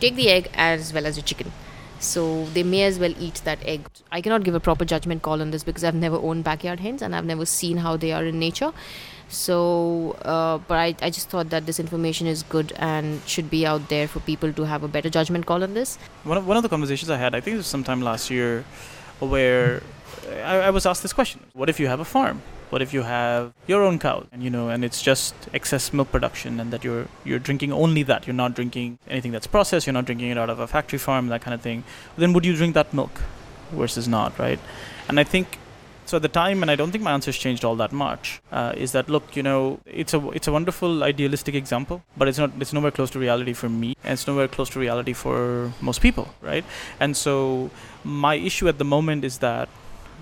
take 0.00 0.14
the 0.16 0.30
egg 0.30 0.50
as 0.54 0.94
well 0.94 1.04
as 1.04 1.16
the 1.16 1.22
chicken. 1.22 1.52
So 2.00 2.46
they 2.46 2.62
may 2.62 2.82
as 2.84 2.98
well 2.98 3.14
eat 3.18 3.42
that 3.44 3.58
egg. 3.62 3.86
I 4.10 4.22
cannot 4.22 4.42
give 4.42 4.54
a 4.54 4.60
proper 4.60 4.84
judgment 4.84 5.22
call 5.22 5.42
on 5.42 5.50
this 5.50 5.62
because 5.62 5.84
I've 5.84 5.94
never 5.94 6.16
owned 6.16 6.44
backyard 6.44 6.80
hens 6.80 7.02
and 7.02 7.14
I've 7.14 7.26
never 7.26 7.44
seen 7.44 7.76
how 7.76 7.96
they 7.96 8.12
are 8.12 8.24
in 8.24 8.38
nature. 8.38 8.72
So, 9.28 10.16
uh, 10.22 10.58
but 10.66 10.78
I, 10.78 10.96
I 11.00 11.10
just 11.10 11.28
thought 11.28 11.50
that 11.50 11.66
this 11.66 11.78
information 11.78 12.26
is 12.26 12.42
good 12.42 12.72
and 12.76 13.20
should 13.26 13.48
be 13.50 13.66
out 13.66 13.88
there 13.88 14.08
for 14.08 14.20
people 14.20 14.52
to 14.52 14.64
have 14.64 14.82
a 14.82 14.88
better 14.88 15.08
judgment 15.08 15.46
call 15.46 15.62
on 15.62 15.74
this. 15.74 15.96
One 16.24 16.38
of, 16.38 16.46
one 16.46 16.56
of 16.56 16.62
the 16.62 16.68
conversations 16.68 17.08
I 17.08 17.18
had, 17.18 17.34
I 17.34 17.40
think 17.40 17.54
it 17.54 17.58
was 17.58 17.66
sometime 17.66 18.00
last 18.00 18.30
year, 18.30 18.64
where 19.20 19.82
I, 20.28 20.60
I 20.68 20.70
was 20.70 20.86
asked 20.86 21.02
this 21.02 21.12
question 21.12 21.40
What 21.52 21.68
if 21.68 21.80
you 21.80 21.88
have 21.88 22.00
a 22.00 22.04
farm? 22.04 22.42
What 22.70 22.80
if 22.80 22.94
you 22.94 23.02
have 23.02 23.52
your 23.66 23.82
own 23.82 23.98
cow 23.98 24.26
and 24.32 24.42
you 24.42 24.50
know 24.50 24.68
and 24.68 24.84
it's 24.84 25.02
just 25.02 25.34
excess 25.52 25.92
milk 25.92 26.10
production 26.10 26.58
and 26.58 26.72
that 26.72 26.84
you're 26.84 27.06
you're 27.24 27.38
drinking 27.38 27.72
only 27.72 28.02
that. 28.04 28.26
You're 28.26 28.34
not 28.34 28.54
drinking 28.54 28.98
anything 29.08 29.32
that's 29.32 29.46
processed, 29.46 29.86
you're 29.86 29.92
not 29.92 30.06
drinking 30.06 30.30
it 30.30 30.38
out 30.38 30.50
of 30.50 30.58
a 30.58 30.66
factory 30.66 30.98
farm, 30.98 31.28
that 31.28 31.42
kind 31.42 31.54
of 31.54 31.60
thing. 31.60 31.84
Then 32.16 32.32
would 32.32 32.44
you 32.44 32.56
drink 32.56 32.74
that 32.74 32.94
milk 32.94 33.20
versus 33.72 34.08
not, 34.08 34.38
right? 34.38 34.58
And 35.08 35.20
I 35.20 35.24
think 35.24 35.58
so 36.04 36.16
at 36.16 36.22
the 36.22 36.28
time, 36.28 36.62
and 36.62 36.70
I 36.70 36.76
don't 36.76 36.90
think 36.90 37.04
my 37.04 37.12
answers 37.12 37.38
changed 37.38 37.64
all 37.64 37.76
that 37.76 37.92
much. 37.92 38.42
Uh, 38.50 38.72
is 38.76 38.92
that 38.92 39.08
look, 39.08 39.36
you 39.36 39.42
know, 39.42 39.80
it's 39.86 40.12
a 40.12 40.30
it's 40.30 40.48
a 40.48 40.52
wonderful 40.52 41.04
idealistic 41.04 41.54
example, 41.54 42.02
but 42.16 42.28
it's 42.28 42.38
not 42.38 42.50
it's 42.60 42.72
nowhere 42.72 42.90
close 42.90 43.10
to 43.10 43.18
reality 43.18 43.52
for 43.52 43.68
me, 43.68 43.96
and 44.04 44.14
it's 44.14 44.26
nowhere 44.26 44.48
close 44.48 44.68
to 44.70 44.80
reality 44.80 45.12
for 45.12 45.72
most 45.80 46.00
people, 46.00 46.34
right? 46.40 46.64
And 46.98 47.16
so 47.16 47.70
my 48.04 48.34
issue 48.34 48.68
at 48.68 48.78
the 48.78 48.84
moment 48.84 49.24
is 49.24 49.38
that 49.38 49.68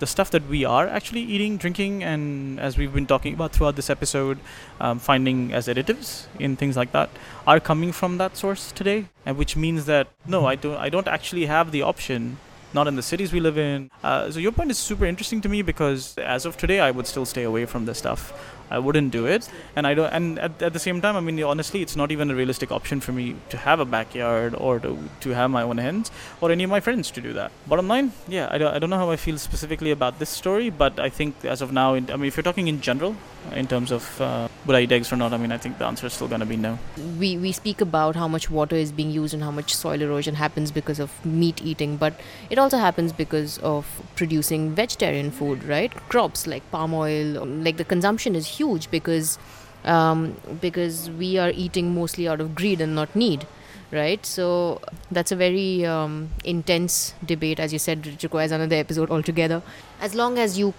the 0.01 0.07
stuff 0.07 0.31
that 0.33 0.49
we 0.49 0.65
are 0.65 0.89
actually 0.89 1.21
eating, 1.21 1.57
drinking, 1.57 2.03
and 2.03 2.59
as 2.59 2.77
we've 2.77 2.93
been 2.93 3.07
talking 3.07 3.35
about 3.35 3.53
throughout 3.53 3.77
this 3.77 3.89
episode, 3.89 4.39
um, 4.81 4.99
finding 4.99 5.53
as 5.53 5.69
additives 5.69 6.27
in 6.39 6.57
things 6.57 6.77
like 6.77 6.91
that, 6.93 7.11
are 7.47 7.61
coming 7.61 7.93
from 7.93 8.19
that 8.19 8.37
source 8.37 8.73
today, 8.73 9.07
and 9.25 9.37
which 9.37 9.57
means 9.57 9.85
that 9.85 10.09
no, 10.27 10.47
I 10.47 10.57
don't, 10.57 10.77
I 10.77 10.89
don't 10.89 11.07
actually 11.07 11.47
have 11.47 11.71
the 11.71 11.83
option 11.83 12.39
not 12.73 12.87
in 12.87 12.97
the 12.97 13.03
cities 13.03 13.33
we 13.33 13.41
live 13.41 13.59
in. 13.59 13.91
Uh, 14.03 14.31
so 14.31 14.39
your 14.39 14.53
point 14.53 14.71
is 14.71 14.79
super 14.79 15.07
interesting 15.07 15.41
to 15.43 15.49
me 15.49 15.63
because 15.63 16.17
as 16.19 16.47
of 16.47 16.57
today, 16.57 16.81
I 16.81 16.91
would 16.91 17.07
still 17.07 17.27
stay 17.27 17.43
away 17.43 17.67
from 17.67 17.87
this 17.87 17.99
stuff. 17.99 18.33
I 18.71 18.79
wouldn't 18.79 19.11
do 19.11 19.27
it, 19.27 19.49
and 19.75 19.85
I 19.85 19.95
don't. 19.95 20.11
And 20.13 20.39
at, 20.39 20.63
at 20.63 20.73
the 20.73 20.79
same 20.79 21.01
time, 21.01 21.17
I 21.17 21.21
mean, 21.21 21.43
honestly, 21.43 21.83
it's 21.83 21.97
not 21.97 22.13
even 22.13 22.31
a 22.31 22.37
realistic 22.37 22.71
option 22.71 23.01
for 23.01 23.11
me 23.11 23.35
to 23.49 23.57
have 23.57 23.81
a 23.81 23.85
backyard 23.85 24.55
or 24.55 24.79
to, 24.79 24.97
to 25.23 25.31
have 25.31 25.51
my 25.51 25.63
own 25.63 25.79
hens 25.79 26.13
or 26.41 26.53
any 26.53 26.63
of 26.63 26.71
my 26.71 26.79
friends 26.79 27.11
to 27.13 27.21
do 27.21 27.33
that. 27.33 27.51
Bottom 27.67 27.89
line, 27.89 28.13
yeah, 28.29 28.49
I 28.49 28.59
don't, 28.59 28.73
I 28.73 28.79
don't 28.79 28.91
know 28.91 28.99
how 28.99 29.11
I 29.11 29.17
feel 29.17 29.39
specifically 29.39 29.91
about 29.91 30.21
this 30.21 30.31
story, 30.31 30.71
but 30.71 31.01
I 31.01 31.09
think 31.09 31.45
as 31.45 31.63
of 31.63 31.73
now, 31.73 31.95
in, 31.95 32.09
I 32.13 32.17
mean, 32.17 32.27
if 32.27 32.37
you're 32.37 32.45
talking 32.45 32.69
in 32.69 32.81
general, 32.81 33.17
in 33.53 33.67
terms 33.67 33.91
of 33.91 34.21
uh, 34.21 34.47
would 34.67 34.77
I 34.77 34.83
eat 34.83 34.93
eggs 34.93 35.13
or 35.13 35.17
not, 35.17 35.33
I 35.33 35.39
mean, 35.39 35.51
I 35.51 35.59
think 35.59 35.79
the 35.79 35.87
answer 35.87 36.07
is 36.07 36.13
still 36.13 36.29
going 36.29 36.41
to 36.41 36.47
be 36.47 36.57
no. 36.57 36.79
We 37.19 37.39
we 37.39 37.51
speak 37.51 37.81
about 37.81 38.15
how 38.15 38.29
much 38.29 38.51
water 38.51 38.77
is 38.77 38.93
being 38.93 39.11
used 39.11 39.35
and 39.35 39.43
how 39.43 39.51
much 39.51 39.75
soil 39.75 40.01
erosion 40.01 40.37
happens 40.37 40.71
because 40.71 41.01
of 41.01 41.11
meat 41.25 41.61
eating, 41.65 41.97
but 41.97 42.15
it 42.51 42.59
also 42.61 42.79
happens 42.79 43.13
because 43.13 43.59
of 43.59 43.87
producing 44.17 44.75
vegetarian 44.75 45.31
food, 45.31 45.65
right? 45.65 45.93
Crops 46.09 46.47
like 46.47 46.69
palm 46.71 46.95
oil, 46.95 47.45
like 47.47 47.77
the 47.77 47.85
consumption 47.85 48.35
is 48.35 48.47
huge 48.47 48.91
because 48.91 49.39
um, 49.85 50.37
because 50.61 51.11
we 51.11 51.39
are 51.39 51.51
eating 51.51 51.95
mostly 51.95 52.29
out 52.29 52.41
of 52.41 52.55
greed 52.55 52.81
and 52.81 52.95
not 52.95 53.15
need 53.17 53.47
right 53.93 54.25
so 54.25 54.81
that's 55.11 55.33
a 55.33 55.37
very 55.37 55.85
um, 55.85 56.31
intense 56.45 57.15
debate 57.25 57.59
as 57.59 57.73
you 57.73 57.79
said 57.79 58.07
it 58.07 58.23
requires 58.23 58.53
another 58.53 58.77
episode 58.77 59.11
altogether 59.11 59.63
as 60.01 60.15
long 60.15 60.39
as 60.39 60.59
you 60.59 60.73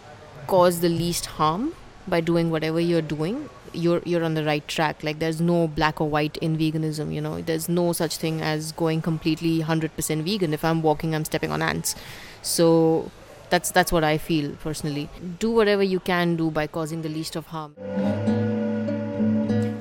cause 0.48 0.80
the 0.80 0.90
least 0.90 1.26
harm 1.26 1.74
by 2.08 2.22
doing 2.22 2.50
whatever 2.50 2.80
you're 2.80 3.02
doing 3.02 3.50
you're 3.74 4.02
you're 4.06 4.24
on 4.24 4.34
the 4.34 4.44
right 4.44 4.68
track. 4.68 5.04
Like 5.04 5.20
there's 5.20 5.42
no 5.42 5.68
black 5.68 6.02
or 6.02 6.10
white 6.10 6.38
in 6.38 6.58
veganism 6.58 7.14
you 7.14 7.22
know? 7.22 7.42
There's 7.42 7.70
no 7.70 7.94
such 7.94 8.18
thing 8.18 8.42
as 8.42 8.72
going 8.72 9.02
completely 9.02 9.60
100% 9.60 10.24
vegan. 10.24 10.54
If 10.54 10.66
i'm 10.66 10.82
walking 10.82 11.16
i'm 11.16 11.26
stepping 11.26 11.52
on 11.52 11.62
ants. 11.62 11.96
So 12.42 13.12
that's 13.50 13.72
that's 13.72 13.92
what 13.92 14.04
i 14.04 14.18
feel 14.18 14.52
personally. 14.64 15.10
Do 15.40 15.52
whatever 15.52 15.84
you 15.84 16.00
can 16.00 16.36
do 16.36 16.52
by 16.52 16.68
causing 16.68 17.02
the 17.02 17.10
least 17.10 17.36
of 17.36 17.48
harm. 17.48 17.76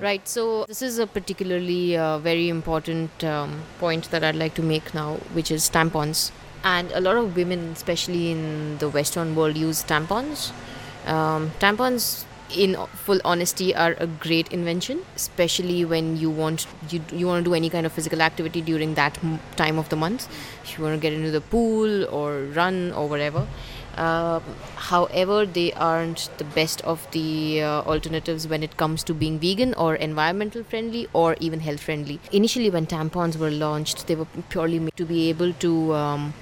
Right, 0.00 0.26
so 0.26 0.64
this 0.64 0.80
is 0.80 0.98
a 0.98 1.06
particularly 1.06 1.94
uh, 1.94 2.18
very 2.18 2.48
important 2.48 3.22
um, 3.22 3.60
point 3.78 4.10
that 4.10 4.24
I'd 4.24 4.34
like 4.34 4.54
to 4.54 4.62
make 4.62 4.94
now, 4.94 5.16
which 5.34 5.50
is 5.50 5.68
tampons. 5.68 6.32
And 6.64 6.90
a 6.92 7.02
lot 7.02 7.16
of 7.16 7.36
women, 7.36 7.68
especially 7.72 8.30
in 8.30 8.78
the 8.78 8.88
Western 8.88 9.36
world, 9.36 9.58
use 9.58 9.84
tampons. 9.84 10.52
Um, 11.06 11.50
tampons, 11.60 12.24
in 12.54 12.76
full 12.94 13.20
honesty, 13.24 13.74
are 13.74 13.96
a 13.98 14.06
great 14.06 14.52
invention, 14.52 15.02
especially 15.16 15.84
when 15.84 16.16
you 16.16 16.30
want 16.30 16.66
you 16.90 17.02
you 17.12 17.26
want 17.26 17.44
to 17.44 17.50
do 17.50 17.54
any 17.54 17.70
kind 17.70 17.86
of 17.86 17.92
physical 17.92 18.22
activity 18.22 18.60
during 18.60 18.94
that 18.94 19.18
time 19.56 19.78
of 19.78 19.88
the 19.88 19.96
month. 19.96 20.28
If 20.62 20.78
you 20.78 20.84
want 20.84 20.94
to 20.94 21.00
get 21.00 21.12
into 21.12 21.30
the 21.30 21.40
pool 21.40 22.04
or 22.06 22.42
run 22.60 22.92
or 22.92 23.08
whatever. 23.08 23.46
Um, 23.96 24.42
however, 24.76 25.44
they 25.44 25.72
aren't 25.72 26.30
the 26.38 26.44
best 26.44 26.80
of 26.82 27.06
the 27.10 27.62
uh, 27.62 27.82
alternatives 27.82 28.46
when 28.46 28.62
it 28.62 28.76
comes 28.76 29.02
to 29.04 29.14
being 29.14 29.38
vegan 29.38 29.74
or 29.74 29.94
environmental 29.96 30.62
friendly 30.62 31.08
or 31.12 31.36
even 31.40 31.60
health 31.60 31.80
friendly. 31.80 32.20
Initially, 32.32 32.70
when 32.70 32.86
tampons 32.86 33.36
were 33.36 33.50
launched, 33.50 34.06
they 34.06 34.14
were 34.14 34.28
purely 34.48 34.78
made 34.78 34.96
to 34.96 35.04
be 35.04 35.28
able 35.28 35.52
to 35.54 35.92
um, 35.94 36.32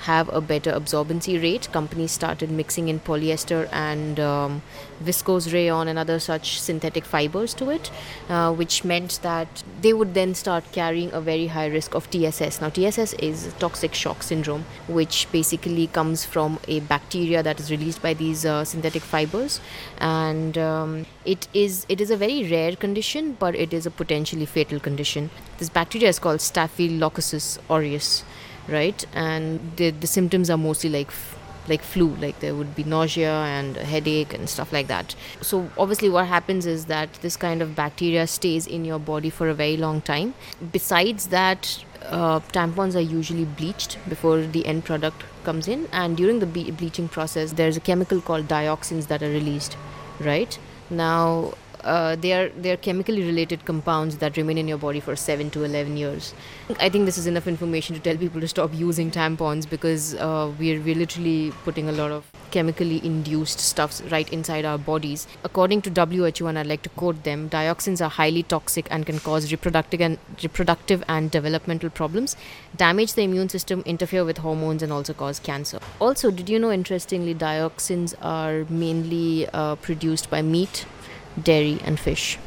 have 0.00 0.28
a 0.32 0.40
better 0.40 0.72
absorbency 0.72 1.40
rate. 1.42 1.70
Companies 1.72 2.12
started 2.12 2.50
mixing 2.50 2.88
in 2.88 3.00
polyester 3.00 3.68
and 3.72 4.18
um, 4.18 4.62
viscose 5.04 5.52
rayon 5.52 5.88
and 5.88 5.98
other 5.98 6.18
such 6.18 6.60
synthetic 6.60 7.04
fibers 7.04 7.52
to 7.54 7.70
it, 7.70 7.90
uh, 8.28 8.52
which 8.52 8.84
meant 8.84 9.20
that 9.22 9.62
they 9.82 9.92
would 9.92 10.14
then 10.14 10.34
start 10.34 10.64
carrying 10.72 11.12
a 11.12 11.20
very 11.20 11.48
high 11.48 11.66
risk 11.66 11.94
of 11.94 12.10
TSS. 12.10 12.60
Now, 12.60 12.70
TSS 12.70 13.12
is 13.14 13.52
toxic 13.58 13.94
shock 13.94 14.22
syndrome, 14.22 14.64
which 14.88 15.30
basically 15.32 15.86
comes 15.86 16.24
from 16.24 16.58
a 16.66 16.80
bacteria 16.80 17.42
that 17.42 17.60
is 17.60 17.70
released 17.70 18.02
by 18.02 18.14
these 18.14 18.46
uh, 18.46 18.64
synthetic 18.64 19.02
fibers, 19.02 19.60
and 19.98 20.56
um, 20.56 21.06
it 21.24 21.48
is 21.52 21.86
it 21.88 22.00
is 22.00 22.10
a 22.10 22.16
very 22.16 22.48
rare 22.50 22.74
condition, 22.74 23.36
but 23.38 23.54
it 23.54 23.72
is 23.72 23.86
a 23.86 23.90
potentially 23.90 24.46
fatal 24.46 24.80
condition. 24.80 25.30
This 25.58 25.68
bacteria 25.68 26.08
is 26.08 26.18
called 26.18 26.40
Staphylococcus 26.40 27.58
aureus 27.68 28.24
right? 28.70 29.04
And 29.12 29.76
the, 29.76 29.90
the 29.90 30.06
symptoms 30.06 30.50
are 30.50 30.56
mostly 30.56 30.90
like 30.90 31.10
like 31.68 31.82
flu 31.82 32.08
like 32.16 32.40
there 32.40 32.54
would 32.54 32.74
be 32.74 32.82
nausea 32.82 33.30
and 33.30 33.76
headache 33.76 34.32
and 34.34 34.48
stuff 34.48 34.72
like 34.72 34.86
that. 34.88 35.14
So 35.40 35.70
obviously 35.78 36.08
what 36.08 36.26
happens 36.26 36.66
is 36.66 36.86
that 36.86 37.12
this 37.20 37.36
kind 37.36 37.62
of 37.62 37.76
bacteria 37.76 38.26
stays 38.26 38.66
in 38.66 38.84
your 38.84 38.98
body 38.98 39.30
for 39.30 39.48
a 39.48 39.54
very 39.54 39.76
long 39.76 40.00
time. 40.00 40.34
Besides 40.72 41.28
that 41.28 41.84
uh, 42.06 42.40
tampons 42.40 42.96
are 42.96 43.00
usually 43.00 43.44
bleached 43.44 43.98
before 44.08 44.40
the 44.40 44.64
end 44.66 44.84
product 44.84 45.22
comes 45.44 45.68
in. 45.68 45.86
And 45.92 46.16
during 46.16 46.40
the 46.40 46.46
be- 46.46 46.70
bleaching 46.70 47.08
process 47.08 47.52
there's 47.52 47.76
a 47.76 47.80
chemical 47.80 48.20
called 48.20 48.48
dioxins 48.48 49.06
that 49.08 49.22
are 49.22 49.30
released 49.30 49.76
right? 50.20 50.58
Now 50.90 51.54
uh, 51.84 52.16
they 52.16 52.32
are 52.32 52.48
they 52.50 52.70
are 52.70 52.76
chemically 52.76 53.22
related 53.22 53.64
compounds 53.64 54.18
that 54.18 54.36
remain 54.36 54.58
in 54.58 54.68
your 54.68 54.78
body 54.78 55.00
for 55.00 55.16
7 55.16 55.50
to 55.50 55.64
11 55.64 55.96
years. 55.96 56.34
I 56.78 56.88
think 56.88 57.06
this 57.06 57.18
is 57.18 57.26
enough 57.26 57.46
information 57.46 57.96
to 57.96 58.00
tell 58.00 58.16
people 58.16 58.40
to 58.40 58.48
stop 58.48 58.74
using 58.74 59.10
tampons 59.10 59.68
because 59.68 60.14
uh, 60.14 60.52
we're, 60.58 60.80
we're 60.80 60.94
literally 60.94 61.52
putting 61.64 61.88
a 61.88 61.92
lot 61.92 62.10
of 62.10 62.30
chemically 62.50 63.04
induced 63.04 63.60
stuffs 63.60 64.02
right 64.10 64.32
inside 64.32 64.64
our 64.64 64.78
bodies. 64.78 65.26
According 65.44 65.82
to 65.82 65.90
who 65.90 66.46
and 66.46 66.58
i'd 66.58 66.66
like 66.66 66.82
to 66.82 66.88
quote 66.90 67.22
them 67.24 67.48
dioxins 67.48 68.04
are 68.04 68.08
highly 68.08 68.42
toxic 68.42 68.86
and 68.90 69.06
can 69.06 69.18
cause 69.20 69.50
reproductive 69.52 70.00
and 70.00 70.18
reproductive 70.42 71.04
and 71.08 71.30
developmental 71.30 71.90
problems 71.90 72.36
damage 72.76 73.14
the 73.14 73.22
immune 73.22 73.48
system 73.48 73.82
interfere 73.86 74.24
with 74.24 74.38
hormones 74.38 74.82
and 74.82 74.92
also 74.92 75.12
cause 75.12 75.38
cancer. 75.38 75.78
Also 76.00 76.30
did 76.30 76.48
you 76.48 76.58
know 76.58 76.72
interestingly 76.72 77.34
dioxins 77.34 78.14
are 78.22 78.64
mainly 78.68 79.48
uh, 79.52 79.76
produced 79.76 80.30
by 80.30 80.42
meat 80.42 80.86
dairy 81.42 81.78
and 81.84 81.98
fish. 81.98 82.38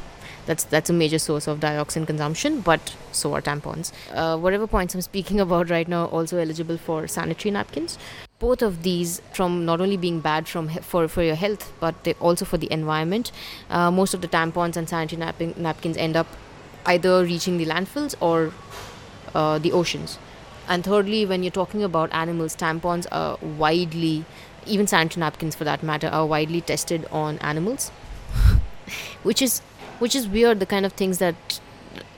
That's 0.45 0.65
that's 0.65 0.89
a 0.89 0.93
major 0.93 1.19
source 1.19 1.47
of 1.47 1.59
dioxin 1.59 2.05
consumption 2.05 2.59
but 2.61 2.95
so 3.11 3.33
are 3.33 3.41
tampons. 3.41 3.91
Uh, 4.13 4.37
whatever 4.37 4.67
points 4.67 4.93
i'm 4.93 5.01
speaking 5.01 5.39
about 5.45 5.69
right 5.69 5.87
now 5.87 6.05
also 6.05 6.37
eligible 6.37 6.77
for 6.77 7.07
sanitary 7.07 7.51
napkins. 7.51 7.97
Both 8.39 8.61
of 8.61 8.83
these 8.83 9.21
from 9.31 9.65
not 9.65 9.79
only 9.79 9.95
being 9.95 10.19
bad 10.19 10.49
from 10.49 10.67
for, 10.67 11.07
for 11.07 11.23
your 11.23 11.35
health 11.35 11.71
but 11.79 11.95
also 12.19 12.43
for 12.43 12.57
the 12.57 12.71
environment. 12.71 13.31
Uh, 13.69 13.89
most 13.89 14.13
of 14.13 14.21
the 14.21 14.27
tampons 14.27 14.75
and 14.75 14.89
sanitary 14.89 15.19
nap- 15.19 15.57
napkins 15.57 15.95
end 15.95 16.17
up 16.17 16.27
either 16.85 17.23
reaching 17.23 17.57
the 17.57 17.65
landfills 17.65 18.13
or 18.19 18.51
uh, 19.33 19.57
the 19.59 19.71
oceans. 19.71 20.19
And 20.67 20.83
thirdly 20.83 21.25
when 21.25 21.43
you're 21.43 21.51
talking 21.51 21.83
about 21.83 22.13
animals 22.13 22.55
tampons 22.55 23.07
are 23.11 23.37
widely 23.41 24.25
even 24.65 24.87
sanitary 24.87 25.19
napkins 25.21 25.55
for 25.55 25.63
that 25.63 25.83
matter 25.83 26.07
are 26.07 26.25
widely 26.25 26.61
tested 26.61 27.05
on 27.11 27.37
animals 27.39 27.91
which 29.23 29.41
is 29.41 29.59
which 29.99 30.15
is 30.15 30.27
weird 30.27 30.59
the 30.59 30.65
kind 30.65 30.85
of 30.85 30.93
things 30.93 31.17
that 31.19 31.59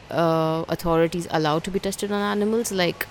uh, 0.10 0.64
authorities 0.70 1.28
allow 1.32 1.60
to 1.60 1.72
be 1.72 1.80
tested 1.80 2.12
on 2.12 2.22
animals 2.22 2.72
like 2.72 3.08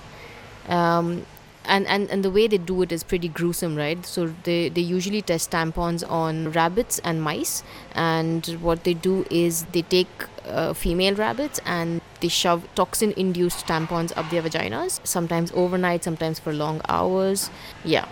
um, 0.69 1.27
and, 1.67 1.87
and 1.87 2.11
and 2.11 2.25
the 2.25 2.31
way 2.31 2.47
they 2.47 2.59
do 2.59 2.83
it 2.83 2.93
is 2.93 3.03
pretty 3.03 3.29
gruesome 3.29 3.77
right? 3.77 4.05
So 4.05 4.35
they 4.45 4.69
they 4.69 4.81
usually 4.81 5.23
test 5.23 5.51
tampons 5.51 6.09
on 6.09 6.51
rabbits 6.53 6.99
and 7.01 7.23
mice 7.23 7.63
and 7.95 8.47
what 8.61 8.85
they 8.85 8.95
do 8.95 9.27
is 9.31 9.65
they 9.73 9.83
take 9.83 10.09
uh, 10.47 10.75
female 10.75 11.15
rabbits 11.15 11.61
and 11.65 12.01
they 12.21 12.29
shove 12.29 12.69
toxin 12.75 13.13
induced 13.17 13.67
tampons 13.67 14.13
up 14.17 14.31
their 14.31 14.43
vaginas 14.43 15.01
sometimes 15.05 15.53
overnight 15.53 16.05
sometimes 16.05 16.39
for 16.39 16.53
long 16.53 16.81
hours. 16.89 17.51
Yeah. 17.85 18.07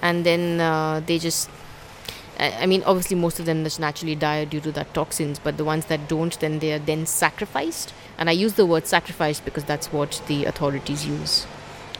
And 0.00 0.26
then 0.26 0.60
uh, 0.60 1.00
they 1.04 1.18
just 1.18 1.48
I 2.42 2.66
mean, 2.66 2.82
obviously, 2.84 3.16
most 3.16 3.38
of 3.38 3.46
them 3.46 3.62
just 3.62 3.78
naturally 3.78 4.14
die 4.14 4.44
due 4.44 4.60
to 4.60 4.72
that 4.72 4.92
toxins, 4.94 5.38
but 5.38 5.56
the 5.56 5.64
ones 5.64 5.86
that 5.86 6.08
don't, 6.08 6.38
then 6.40 6.58
they 6.58 6.72
are 6.72 6.78
then 6.78 7.06
sacrificed. 7.06 7.94
And 8.18 8.28
I 8.28 8.32
use 8.32 8.54
the 8.54 8.66
word 8.66 8.86
sacrificed 8.86 9.44
because 9.44 9.64
that's 9.64 9.92
what 9.92 10.20
the 10.26 10.44
authorities 10.46 11.06
use 11.06 11.46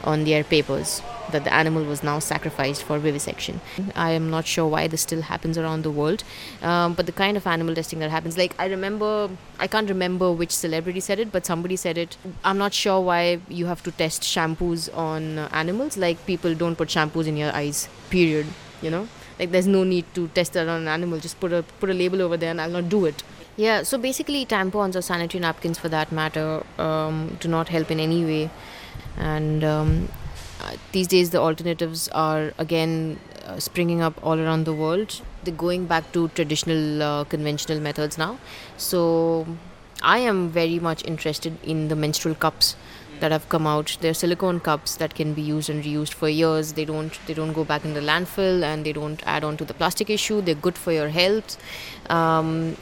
on 0.03 0.25
their 0.25 0.43
papers 0.43 1.01
that 1.31 1.45
the 1.45 1.53
animal 1.53 1.85
was 1.85 2.03
now 2.03 2.19
sacrificed 2.19 2.83
for 2.83 2.99
vivisection. 2.99 3.61
I 3.95 4.11
am 4.11 4.29
not 4.29 4.45
sure 4.45 4.67
why 4.67 4.87
this 4.87 5.01
still 5.01 5.21
happens 5.21 5.57
around 5.57 5.83
the 5.83 5.91
world, 5.91 6.25
um, 6.61 6.93
but 6.93 7.05
the 7.05 7.13
kind 7.13 7.37
of 7.37 7.47
animal 7.47 7.73
testing 7.73 7.99
that 7.99 8.11
happens, 8.11 8.37
like 8.37 8.53
I 8.59 8.65
remember, 8.65 9.29
I 9.59 9.67
can't 9.67 9.87
remember 9.87 10.29
which 10.31 10.51
celebrity 10.51 10.99
said 10.99 11.19
it, 11.19 11.31
but 11.31 11.45
somebody 11.45 11.77
said 11.77 11.97
it. 11.97 12.17
I'm 12.43 12.57
not 12.57 12.73
sure 12.73 12.99
why 12.99 13.39
you 13.47 13.67
have 13.67 13.81
to 13.83 13.91
test 13.91 14.23
shampoos 14.23 14.95
on 14.95 15.39
animals. 15.53 15.95
Like 15.95 16.25
people 16.25 16.53
don't 16.53 16.75
put 16.75 16.89
shampoos 16.89 17.27
in 17.27 17.37
your 17.37 17.53
eyes. 17.53 17.87
Period. 18.09 18.47
You 18.81 18.91
know 18.91 19.07
like 19.39 19.51
there's 19.51 19.67
no 19.67 19.83
need 19.83 20.05
to 20.15 20.27
test 20.29 20.53
that 20.53 20.67
on 20.67 20.81
an 20.81 20.87
animal. 20.87 21.19
Just 21.19 21.39
put 21.39 21.53
a 21.53 21.63
put 21.79 21.89
a 21.89 21.93
label 21.93 22.21
over 22.21 22.37
there 22.37 22.51
and 22.51 22.61
i'll 22.61 22.69
not 22.69 22.89
do 22.89 23.05
it. 23.05 23.23
Yeah 23.55 23.83
so 23.83 23.97
basically 23.97 24.45
tampons 24.45 24.95
or 24.95 25.01
sanitary 25.01 25.41
napkins 25.41 25.77
for 25.77 25.89
that 25.89 26.11
matter 26.11 26.63
um, 26.77 27.37
do 27.39 27.47
not 27.47 27.69
help 27.69 27.91
in 27.91 27.99
any 27.99 28.23
way. 28.25 28.49
And 29.17 29.63
um, 29.63 30.09
uh, 30.61 30.75
these 30.91 31.07
days 31.07 31.29
the 31.31 31.39
alternatives 31.39 32.07
are 32.09 32.53
again 32.57 33.19
uh, 33.45 33.59
springing 33.59 34.01
up 34.01 34.17
all 34.23 34.39
around 34.39 34.65
the 34.65 34.73
world. 34.73 35.21
They're 35.43 35.53
going 35.53 35.85
back 35.85 36.11
to 36.13 36.29
traditional 36.29 37.03
uh, 37.03 37.23
conventional 37.25 37.79
methods 37.79 38.17
now. 38.17 38.39
So 38.77 39.45
i 40.11 40.17
am 40.29 40.49
very 40.49 40.79
much 40.79 41.03
interested 41.05 41.57
in 41.63 41.87
the 41.87 41.95
menstrual 41.95 42.35
cups 42.35 42.75
that 43.23 43.31
have 43.31 43.47
come 43.47 43.65
out. 43.65 43.97
They're 44.01 44.13
silicone 44.13 44.59
cups 44.59 44.97
that 44.97 45.15
can 45.15 45.33
be 45.33 45.41
used 45.41 45.69
and 45.69 45.81
reused 45.83 46.13
for 46.13 46.27
years. 46.27 46.73
They 46.73 46.83
don't 46.83 47.19
they 47.27 47.33
don't 47.33 47.53
go 47.53 47.63
back 47.63 47.85
in 47.85 47.93
the 47.93 48.01
landfill 48.01 48.65
and 48.69 48.85
they 48.85 48.93
don't 48.97 49.23
add 49.35 49.45
on 49.49 49.55
to 49.61 49.65
the 49.69 49.73
plastic 49.73 50.09
issue. 50.09 50.41
They're 50.41 50.63
good 50.67 50.77
for 50.77 50.91
your 50.91 51.07
health. 51.07 51.57
Um, 52.09 52.75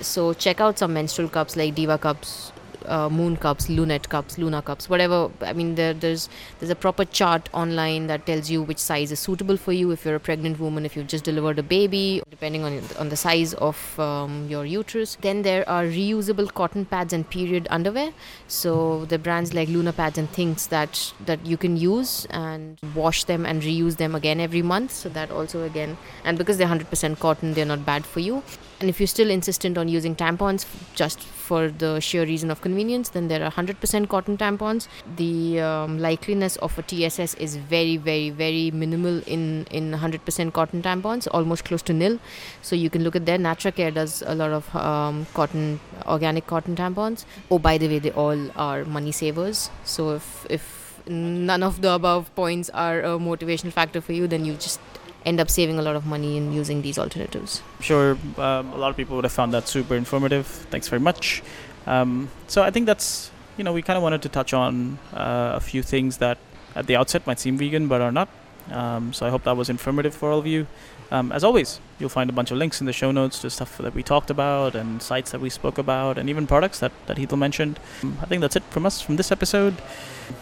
so 0.00 0.32
check 0.32 0.62
out 0.62 0.78
some 0.78 0.94
menstrual 0.94 1.28
cups 1.28 1.56
like 1.56 1.74
Diva 1.74 1.98
cups 1.98 2.52
uh, 2.86 3.08
moon 3.08 3.36
cups, 3.36 3.68
lunette 3.68 4.08
cups, 4.08 4.38
luna 4.38 4.62
cups, 4.62 4.88
whatever. 4.88 5.30
I 5.40 5.52
mean, 5.52 5.74
there, 5.74 5.94
there's 5.94 6.28
there's 6.58 6.70
a 6.70 6.76
proper 6.76 7.04
chart 7.04 7.48
online 7.52 8.06
that 8.08 8.26
tells 8.26 8.50
you 8.50 8.62
which 8.62 8.78
size 8.78 9.12
is 9.12 9.20
suitable 9.20 9.56
for 9.56 9.72
you. 9.72 9.90
If 9.90 10.04
you're 10.04 10.16
a 10.16 10.20
pregnant 10.20 10.58
woman, 10.58 10.84
if 10.84 10.96
you've 10.96 11.06
just 11.06 11.24
delivered 11.24 11.58
a 11.58 11.62
baby, 11.62 12.22
depending 12.30 12.64
on 12.64 12.80
on 12.98 13.08
the 13.08 13.16
size 13.16 13.54
of 13.54 13.98
um, 13.98 14.48
your 14.48 14.64
uterus. 14.64 15.16
Then 15.20 15.42
there 15.42 15.68
are 15.68 15.84
reusable 15.84 16.52
cotton 16.52 16.84
pads 16.84 17.12
and 17.12 17.28
period 17.28 17.66
underwear. 17.70 18.12
So 18.48 19.04
the 19.06 19.18
brands 19.18 19.54
like 19.54 19.68
Luna 19.68 19.92
pads 19.92 20.18
and 20.18 20.30
things 20.30 20.66
that 20.68 21.12
that 21.26 21.44
you 21.46 21.56
can 21.56 21.76
use 21.76 22.26
and 22.30 22.78
wash 22.94 23.24
them 23.24 23.46
and 23.46 23.62
reuse 23.62 23.96
them 23.96 24.14
again 24.14 24.40
every 24.40 24.62
month. 24.62 24.92
So 24.92 25.08
that 25.10 25.30
also 25.30 25.64
again, 25.64 25.96
and 26.24 26.38
because 26.38 26.58
they're 26.58 26.68
100% 26.68 27.18
cotton, 27.18 27.54
they're 27.54 27.64
not 27.64 27.84
bad 27.84 28.06
for 28.06 28.20
you. 28.20 28.42
And 28.82 28.90
if 28.90 28.98
you're 28.98 29.06
still 29.06 29.30
insistent 29.30 29.78
on 29.78 29.86
using 29.86 30.16
tampons 30.16 30.66
just 30.96 31.20
for 31.20 31.68
the 31.68 32.00
sheer 32.00 32.24
reason 32.24 32.50
of 32.50 32.60
convenience, 32.62 33.10
then 33.10 33.28
there 33.28 33.44
are 33.44 33.50
100% 33.52 34.08
cotton 34.08 34.36
tampons. 34.36 34.88
The 35.18 35.60
um, 35.60 36.00
likeliness 36.00 36.56
of 36.56 36.76
a 36.76 36.82
TSS 36.82 37.34
is 37.34 37.54
very, 37.54 37.96
very, 37.96 38.30
very 38.30 38.72
minimal 38.72 39.22
in, 39.28 39.68
in 39.70 39.92
100% 39.92 40.52
cotton 40.52 40.82
tampons, 40.82 41.28
almost 41.30 41.64
close 41.64 41.80
to 41.82 41.92
nil. 41.92 42.18
So 42.60 42.74
you 42.74 42.90
can 42.90 43.04
look 43.04 43.14
at 43.14 43.24
there. 43.24 43.38
NatraCare 43.38 43.94
does 43.94 44.20
a 44.26 44.34
lot 44.34 44.50
of 44.50 44.74
um, 44.74 45.28
cotton, 45.32 45.78
organic 46.06 46.48
cotton 46.48 46.74
tampons. 46.74 47.24
Oh, 47.52 47.60
by 47.60 47.78
the 47.78 47.86
way, 47.86 48.00
they 48.00 48.10
all 48.10 48.50
are 48.56 48.84
money 48.84 49.12
savers. 49.12 49.70
So 49.84 50.16
if, 50.16 50.44
if 50.50 51.00
none 51.06 51.62
of 51.62 51.82
the 51.82 51.92
above 51.92 52.34
points 52.34 52.68
are 52.70 52.98
a 52.98 53.16
motivational 53.30 53.72
factor 53.72 54.00
for 54.00 54.12
you, 54.12 54.26
then 54.26 54.44
you 54.44 54.54
just 54.54 54.80
end 55.24 55.40
up 55.40 55.50
saving 55.50 55.78
a 55.78 55.82
lot 55.82 55.96
of 55.96 56.06
money 56.06 56.36
in 56.36 56.52
using 56.52 56.82
these 56.82 56.98
alternatives. 56.98 57.62
Sure 57.80 58.12
um, 58.38 58.72
a 58.72 58.76
lot 58.76 58.90
of 58.90 58.96
people 58.96 59.16
would 59.16 59.24
have 59.24 59.32
found 59.32 59.52
that 59.54 59.68
super 59.68 59.94
informative. 59.94 60.46
Thanks 60.46 60.88
very 60.88 61.00
much. 61.00 61.42
Um, 61.86 62.28
so 62.46 62.62
I 62.62 62.70
think 62.70 62.86
that's 62.86 63.30
you 63.56 63.64
know 63.64 63.72
we 63.72 63.82
kind 63.82 63.96
of 63.96 64.02
wanted 64.02 64.22
to 64.22 64.28
touch 64.28 64.52
on 64.52 64.98
uh, 65.12 65.52
a 65.54 65.60
few 65.60 65.82
things 65.82 66.18
that 66.18 66.38
at 66.74 66.86
the 66.86 66.96
outset 66.96 67.26
might 67.26 67.38
seem 67.38 67.56
vegan 67.58 67.88
but 67.88 68.00
are 68.00 68.12
not. 68.12 68.28
Um, 68.70 69.12
so 69.12 69.26
I 69.26 69.30
hope 69.30 69.42
that 69.44 69.56
was 69.56 69.68
informative 69.68 70.14
for 70.14 70.30
all 70.30 70.38
of 70.38 70.46
you. 70.46 70.66
Um, 71.12 71.30
as 71.30 71.44
always, 71.44 71.78
you'll 71.98 72.08
find 72.08 72.30
a 72.30 72.32
bunch 72.32 72.50
of 72.50 72.56
links 72.56 72.80
in 72.80 72.86
the 72.86 72.92
show 72.92 73.12
notes 73.12 73.38
to 73.42 73.50
stuff 73.50 73.76
that 73.76 73.94
we 73.94 74.02
talked 74.02 74.30
about 74.30 74.74
and 74.74 75.02
sites 75.02 75.30
that 75.32 75.42
we 75.42 75.50
spoke 75.50 75.76
about 75.76 76.16
and 76.16 76.30
even 76.30 76.46
products 76.46 76.78
that, 76.78 76.90
that 77.06 77.18
Heathel 77.18 77.36
mentioned. 77.36 77.78
Um, 78.02 78.16
I 78.22 78.24
think 78.24 78.40
that's 78.40 78.56
it 78.56 78.62
from 78.70 78.86
us 78.86 79.02
from 79.02 79.16
this 79.16 79.30
episode. 79.30 79.74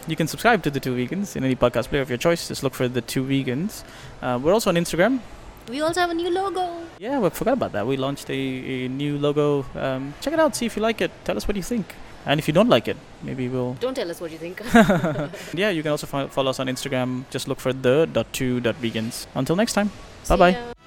You 0.07 0.15
can 0.15 0.27
subscribe 0.27 0.63
to 0.63 0.71
The 0.71 0.79
Two 0.79 0.95
Vegans 0.95 1.35
in 1.35 1.43
any 1.43 1.57
podcast 1.57 1.89
player 1.89 2.01
of 2.01 2.09
your 2.09 2.17
choice. 2.17 2.47
Just 2.47 2.63
look 2.63 2.73
for 2.73 2.87
The 2.87 3.01
Two 3.01 3.25
Vegans. 3.25 3.83
Uh, 4.21 4.39
we're 4.41 4.53
also 4.53 4.69
on 4.69 4.77
Instagram. 4.77 5.19
We 5.67 5.81
also 5.81 5.99
have 5.99 6.09
a 6.09 6.13
new 6.13 6.29
logo. 6.29 6.83
Yeah, 6.99 7.19
we 7.19 7.29
forgot 7.31 7.53
about 7.53 7.73
that. 7.73 7.85
We 7.85 7.97
launched 7.97 8.29
a, 8.29 8.33
a 8.33 8.87
new 8.87 9.17
logo. 9.17 9.65
Um, 9.75 10.13
check 10.21 10.33
it 10.33 10.39
out, 10.39 10.55
see 10.55 10.65
if 10.65 10.77
you 10.77 10.81
like 10.81 11.01
it. 11.01 11.11
Tell 11.25 11.35
us 11.35 11.49
what 11.49 11.57
you 11.57 11.63
think. 11.63 11.93
And 12.25 12.39
if 12.39 12.47
you 12.47 12.53
don't 12.53 12.69
like 12.69 12.87
it, 12.87 12.95
maybe 13.23 13.49
we'll. 13.49 13.73
Don't 13.73 13.95
tell 13.95 14.09
us 14.09 14.21
what 14.21 14.31
you 14.31 14.37
think. 14.37 14.61
yeah, 15.53 15.69
you 15.69 15.81
can 15.81 15.91
also 15.91 16.07
follow 16.07 16.49
us 16.49 16.59
on 16.61 16.67
Instagram. 16.67 17.25
Just 17.29 17.49
look 17.49 17.59
for 17.59 17.73
the 17.73 18.07
dot 18.13 18.31
two 18.31 18.61
dot 18.61 18.75
vegans. 18.75 19.25
Until 19.35 19.57
next 19.57 19.73
time. 19.73 19.91
Bye 20.31 20.37
bye. 20.37 20.80